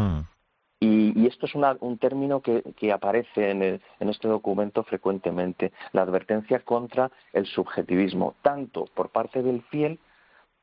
Y, 0.80 1.26
esto 1.26 1.48
es 1.48 1.56
un 1.56 1.98
término 1.98 2.42
que, 2.42 2.62
que 2.78 2.92
aparece 2.92 3.50
en, 3.50 3.64
en, 3.64 4.10
este 4.10 4.28
documento 4.28 4.84
frecuentemente, 4.84 5.72
la 5.94 6.04
advertencia 6.04 6.60
contra 6.60 7.10
el 7.34 7.46
subjetivismo, 7.48 8.36
tanto 8.42 8.86
por 8.94 9.10
parte 9.10 9.42
del 9.42 9.64
fiel 9.64 10.00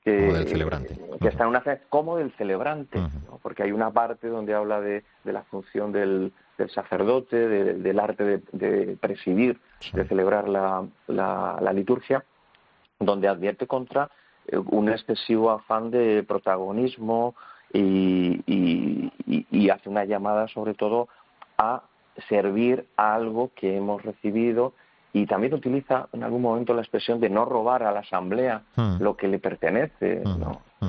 que, 0.05 0.27
como 0.27 0.33
del 0.35 0.49
celebrante. 0.49 0.99
que 1.21 1.29
está 1.29 1.45
en 1.45 1.49
una 1.51 1.63
como 1.89 2.17
del 2.17 2.33
celebrante, 2.33 2.99
porque 3.43 3.63
hay 3.63 3.73
una 3.73 3.91
parte 3.91 4.29
donde 4.29 4.55
habla 4.55 4.81
de, 4.81 5.05
la 5.25 5.43
función 5.45 5.93
del, 5.93 6.33
sacerdote, 6.69 7.37
del 7.37 7.99
arte 7.99 8.43
de, 8.53 8.97
presidir, 9.01 9.61
de 9.93 10.05
celebrar 10.07 10.49
la, 10.49 10.85
la, 11.07 11.73
liturgia, 11.73 12.25
donde 12.99 13.29
advierte 13.29 13.67
contra 13.67 14.11
eh, 14.47 14.59
un 14.59 14.89
excesivo 14.89 15.51
afán 15.51 15.91
de 15.91 16.25
protagonismo 16.25 17.35
y, 17.73 18.43
y, 18.47 19.71
hace 19.71 19.89
una 19.89 20.05
llamada 20.05 20.49
sobre 20.49 20.75
todo 20.75 21.09
a 21.57 21.85
servir 22.29 22.87
a 22.97 23.15
algo 23.15 23.51
que 23.55 23.77
hemos 23.77 24.03
recibido 24.03 24.75
y 25.13 25.27
también 25.27 25.55
utiliza 25.55 26.09
en 26.13 26.23
algún 26.23 26.43
momento 26.43 26.75
la 26.75 26.83
expresión 26.83 27.21
de 27.21 27.29
no 27.29 27.45
robar 27.45 27.83
a 27.83 27.93
la 27.93 28.01
Asamblea 28.01 28.63
hmm. 28.77 28.97
lo 29.01 29.17
que 29.17 29.29
le 29.29 29.39
pertenece. 29.39 30.23
Hmm. 30.25 30.41
¿no? 30.41 30.63
Hmm. 30.81 30.89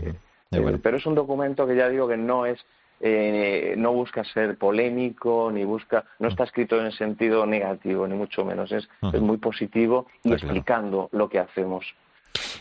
Eh, 0.51 0.79
pero 0.81 0.97
es 0.97 1.05
un 1.05 1.15
documento 1.15 1.65
que 1.65 1.75
ya 1.75 1.89
digo 1.89 2.07
que 2.07 2.17
no 2.17 2.45
es 2.45 2.59
eh, 2.99 3.73
no 3.75 3.91
busca 3.91 4.23
ser 4.23 4.57
polémico 4.57 5.51
ni 5.51 5.65
busca 5.65 6.05
no 6.19 6.27
está 6.29 6.43
escrito 6.43 6.79
en 6.79 6.85
el 6.85 6.93
sentido 6.93 7.45
negativo 7.45 8.07
ni 8.07 8.15
mucho 8.15 8.45
menos 8.45 8.71
es, 8.71 8.87
es 9.11 9.19
muy 9.19 9.37
positivo 9.37 10.05
y 10.23 10.31
explicando 10.31 11.09
lo 11.11 11.27
que 11.27 11.39
hacemos 11.39 11.83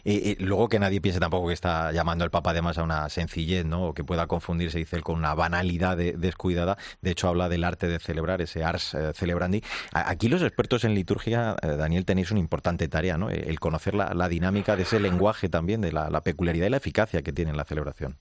y, 0.05 0.37
luego 0.45 0.69
que 0.69 0.79
nadie 0.79 1.01
piense 1.01 1.21
tampoco 1.21 1.49
que 1.49 1.55
está 1.55 1.93
llamando 1.93 2.25
el 2.25 2.31
Papa 2.31 2.51
además 2.51 2.79
a 2.79 2.83
una 2.83 3.09
sencillez, 3.09 3.65
¿no? 3.65 3.89
O 3.89 3.95
que 3.95 4.05
pueda 4.05 4.27
confundirse, 4.27 4.79
dice 4.79 4.97
él, 4.97 5.03
con 5.03 5.17
una 5.17 5.35
banalidad 5.35 5.97
descuidada. 5.97 6.77
De 7.01 7.11
hecho, 7.13 7.29
habla 7.29 7.49
del 7.49 7.65
arte 7.65 7.87
de 7.87 7.99
celebrar, 7.99 8.41
ese 8.41 8.65
ars 8.65 8.95
eh, 8.95 9.13
celebrandi. 9.15 9.63
Aquí 9.93 10.29
los 10.29 10.43
expertos 10.43 10.85
en 10.85 10.95
liturgia, 10.95 11.57
eh, 11.63 11.77
Daniel, 11.77 12.05
tenéis 12.05 12.31
una 12.31 12.41
importante 12.41 12.89
tarea, 12.89 13.17
¿no? 13.17 13.31
El 13.31 13.61
conocer 13.61 13.95
la, 13.95 14.29
dinámica 14.29 14.77
de 14.77 14.83
ese 14.83 14.99
lenguaje 14.99 15.49
también, 15.49 15.81
de 15.81 15.93
la, 15.93 16.21
peculiaridad 16.23 16.67
y 16.67 16.71
la 16.71 16.77
eficacia 16.77 17.23
que 17.23 17.33
tiene 17.33 17.53
la 17.53 17.65
celebración. 17.65 18.17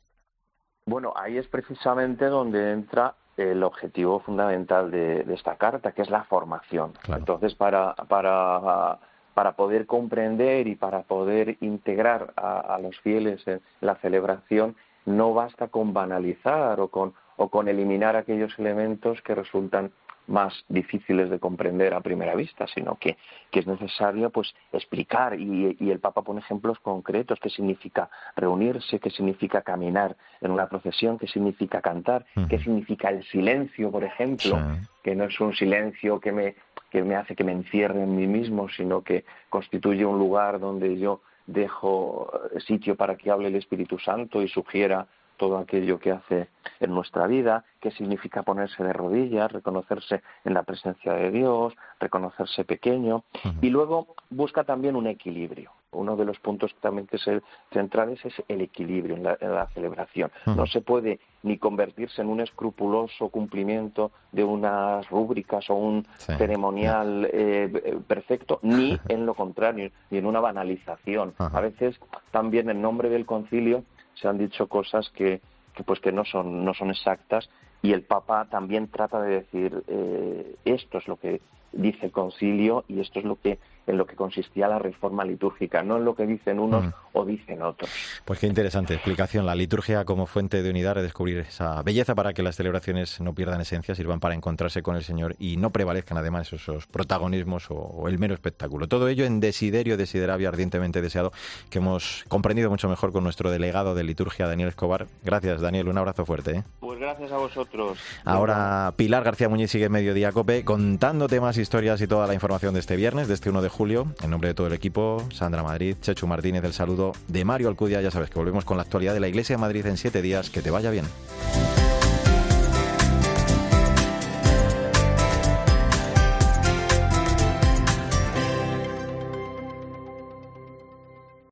Bueno, 0.85 1.13
ahí 1.15 1.37
es 1.37 1.47
precisamente 1.47 2.25
donde 2.25 2.71
entra 2.71 3.15
el 3.37 3.63
objetivo 3.63 4.19
fundamental 4.19 4.91
de, 4.91 5.25
esta 5.33 5.55
carta, 5.55 5.93
que 5.93 6.01
es 6.01 6.09
la 6.09 6.23
formación. 6.25 6.93
Entonces, 7.07 7.55
para, 7.55 7.93
para 7.93 8.99
para 9.33 9.53
poder 9.53 9.85
comprender 9.85 10.67
y 10.67 10.75
para 10.75 11.03
poder 11.03 11.57
integrar 11.61 12.33
a, 12.35 12.77
los 12.81 12.99
fieles 12.99 13.45
en 13.47 13.61
la 13.79 13.95
celebración, 13.95 14.75
no 15.05 15.33
basta 15.33 15.69
con 15.69 15.93
banalizar 15.93 16.79
o 16.79 16.89
con, 16.89 17.13
o 17.37 17.49
con 17.49 17.67
eliminar 17.67 18.15
aquellos 18.15 18.57
elementos 18.59 19.21
que 19.21 19.35
resultan 19.35 19.91
más 20.31 20.53
difíciles 20.69 21.29
de 21.29 21.39
comprender 21.39 21.93
a 21.93 22.01
primera 22.01 22.33
vista, 22.35 22.65
sino 22.67 22.95
que, 22.95 23.17
es 23.51 23.67
necesario 23.67 24.29
pues 24.29 24.53
explicar. 24.71 25.39
Y, 25.39 25.77
el 25.91 25.99
Papa 25.99 26.23
pone 26.23 26.39
ejemplos 26.39 26.79
concretos. 26.79 27.39
Qué 27.39 27.49
significa 27.49 28.09
reunirse, 28.35 28.99
qué 28.99 29.11
significa 29.11 29.61
caminar 29.61 30.15
en 30.39 30.51
una 30.51 30.67
procesión, 30.67 31.17
qué 31.19 31.27
significa 31.27 31.81
cantar, 31.81 32.25
qué 32.49 32.57
significa 32.59 33.09
el 33.09 33.23
silencio, 33.25 33.91
por 33.91 34.03
ejemplo, 34.03 34.57
que 35.03 35.15
no 35.15 35.25
es 35.25 35.39
un 35.39 35.53
silencio 35.53 36.19
que 36.19 36.31
me, 36.31 36.55
que 36.89 37.03
me 37.03 37.15
hace 37.15 37.35
que 37.35 37.43
me 37.43 37.51
encierre 37.51 38.01
en 38.01 38.15
mí 38.15 38.25
mismo, 38.25 38.69
sino 38.69 39.01
que 39.01 39.25
constituye 39.49 40.05
un 40.05 40.17
lugar 40.17 40.59
donde 40.59 40.97
yo 40.97 41.21
dejo 41.45 42.31
sitio 42.65 42.95
para 42.95 43.15
que 43.17 43.29
hable 43.29 43.49
el 43.49 43.55
Espíritu 43.55 43.99
Santo 43.99 44.41
y 44.41 44.47
sugiera 44.47 45.07
todo 45.41 45.57
aquello 45.57 45.97
que 45.97 46.11
hace 46.11 46.49
en 46.79 46.93
nuestra 46.93 47.25
vida, 47.25 47.65
qué 47.79 47.89
significa 47.89 48.43
ponerse 48.43 48.83
de 48.83 48.93
rodillas, 48.93 49.51
reconocerse 49.51 50.21
en 50.45 50.53
la 50.53 50.61
presencia 50.61 51.13
de 51.13 51.31
Dios, 51.31 51.73
reconocerse 51.99 52.63
pequeño, 52.63 53.23
y 53.59 53.71
luego 53.71 54.13
busca 54.29 54.63
también 54.65 54.95
un 54.95 55.07
equilibrio. 55.07 55.71
Uno 55.93 56.15
de 56.15 56.25
los 56.25 56.39
puntos 56.39 56.75
también 56.79 57.07
que 57.07 57.15
es 57.15 57.27
centrales 57.73 58.23
es 58.23 58.35
el 58.47 58.61
equilibrio 58.61 59.15
en 59.15 59.23
la, 59.23 59.67
celebración. 59.73 60.31
No 60.45 60.67
se 60.67 60.81
puede 60.81 61.19
ni 61.41 61.57
convertirse 61.57 62.21
en 62.21 62.29
un 62.29 62.39
escrupuloso 62.39 63.29
cumplimiento 63.29 64.11
de 64.31 64.43
unas 64.43 65.09
rúbricas 65.09 65.67
o 65.71 65.73
un 65.73 66.05
ceremonial 66.17 67.27
eh, 67.33 67.97
perfecto, 68.07 68.59
ni 68.61 68.97
en 69.09 69.25
lo 69.25 69.33
contrario, 69.33 69.89
ni 70.11 70.19
en 70.19 70.27
una 70.27 70.39
banalización. 70.39 71.33
A 71.39 71.59
veces 71.59 71.99
también 72.29 72.69
en 72.69 72.79
nombre 72.79 73.09
del 73.09 73.25
concilio 73.25 73.83
se 74.15 74.27
han 74.27 74.37
dicho 74.37 74.67
cosas 74.67 75.09
que, 75.11 75.41
pues 75.85 75.99
que 75.99 76.11
no 76.11 76.25
son 76.25 76.65
no 76.65 76.73
son 76.73 76.89
exactas 76.89 77.49
y 77.81 77.93
el 77.93 78.03
Papa 78.03 78.47
también 78.49 78.87
trata 78.87 79.21
de 79.21 79.41
decir 79.41 79.83
eh, 79.87 80.55
esto 80.65 80.97
es 80.97 81.07
lo 81.07 81.17
que 81.17 81.41
dice 81.71 82.07
el 82.07 82.11
concilio 82.11 82.83
y 82.87 82.99
esto 82.99 83.19
es 83.19 83.25
lo 83.25 83.37
que 83.37 83.57
en 83.87 83.97
lo 83.97 84.05
que 84.05 84.15
consistía 84.15 84.67
la 84.67 84.79
reforma 84.79 85.25
litúrgica, 85.25 85.83
no 85.83 85.97
en 85.97 86.05
lo 86.05 86.15
que 86.15 86.25
dicen 86.25 86.59
unos 86.59 86.85
mm. 86.85 86.93
o 87.13 87.25
dicen 87.25 87.61
otros. 87.61 87.89
Pues 88.25 88.39
qué 88.39 88.47
interesante 88.47 88.93
explicación. 88.93 89.45
La 89.45 89.55
liturgia 89.55 90.05
como 90.05 90.27
fuente 90.27 90.61
de 90.61 90.69
unidad, 90.69 90.95
redescubrir 90.95 91.39
esa 91.39 91.81
belleza 91.81 92.15
para 92.15 92.33
que 92.33 92.43
las 92.43 92.55
celebraciones 92.55 93.19
no 93.21 93.33
pierdan 93.33 93.61
esencia, 93.61 93.95
sirvan 93.95 94.19
para 94.19 94.35
encontrarse 94.35 94.81
con 94.81 94.95
el 94.95 95.03
Señor 95.03 95.35
y 95.39 95.57
no 95.57 95.71
prevalezcan 95.71 96.17
además 96.17 96.51
esos 96.53 96.87
protagonismos 96.87 97.67
o, 97.69 98.07
el 98.07 98.19
mero 98.19 98.33
espectáculo. 98.33 98.87
Todo 98.87 99.07
ello 99.07 99.25
en 99.25 99.39
Desiderio, 99.39 99.97
Desiderabio, 99.97 100.49
ardientemente 100.49 101.01
deseado, 101.01 101.31
que 101.69 101.79
hemos 101.79 102.25
comprendido 102.27 102.69
mucho 102.69 102.89
mejor 102.89 103.11
con 103.11 103.23
nuestro 103.23 103.51
delegado 103.51 103.95
de 103.95 104.03
liturgia, 104.03 104.47
Daniel 104.47 104.69
Escobar. 104.69 105.07
Gracias, 105.23 105.61
Daniel. 105.61 105.87
Un 105.87 105.97
abrazo 105.97 106.25
fuerte. 106.25 106.57
¿eh? 106.57 106.63
Pues 106.79 106.99
gracias 106.99 107.31
a 107.31 107.37
vosotros. 107.37 107.97
Ahora 108.25 108.93
Pilar 108.95 109.23
García 109.23 109.49
Muñiz 109.49 109.71
sigue 109.71 109.85
en 109.85 109.91
Mediodía 109.91 110.31
Cope 110.31 110.63
contándote 110.63 111.39
más 111.39 111.57
historias 111.57 112.01
y 112.01 112.07
toda 112.07 112.27
la 112.27 112.33
información 112.33 112.73
de 112.73 112.79
este 112.79 112.95
viernes, 112.95 113.27
de 113.27 113.33
este 113.33 113.49
1 113.49 113.61
de 113.61 113.69
julio. 113.71 114.13
En 114.21 114.29
nombre 114.29 114.49
de 114.49 114.53
todo 114.53 114.67
el 114.67 114.73
equipo, 114.73 115.25
Sandra 115.33 115.63
Madrid, 115.63 115.95
Chechu 116.01 116.27
Martínez, 116.27 116.63
el 116.63 116.73
saludo 116.73 117.13
de 117.27 117.43
Mario 117.45 117.69
Alcudia. 117.69 118.01
Ya 118.01 118.11
sabes 118.11 118.29
que 118.29 118.37
volvemos 118.37 118.65
con 118.65 118.77
la 118.77 118.83
actualidad 118.83 119.13
de 119.13 119.19
la 119.19 119.27
Iglesia 119.27 119.55
de 119.55 119.61
Madrid 119.61 119.85
en 119.85 119.97
siete 119.97 120.21
días. 120.21 120.49
Que 120.49 120.61
te 120.61 120.69
vaya 120.69 120.91
bien. 120.91 121.05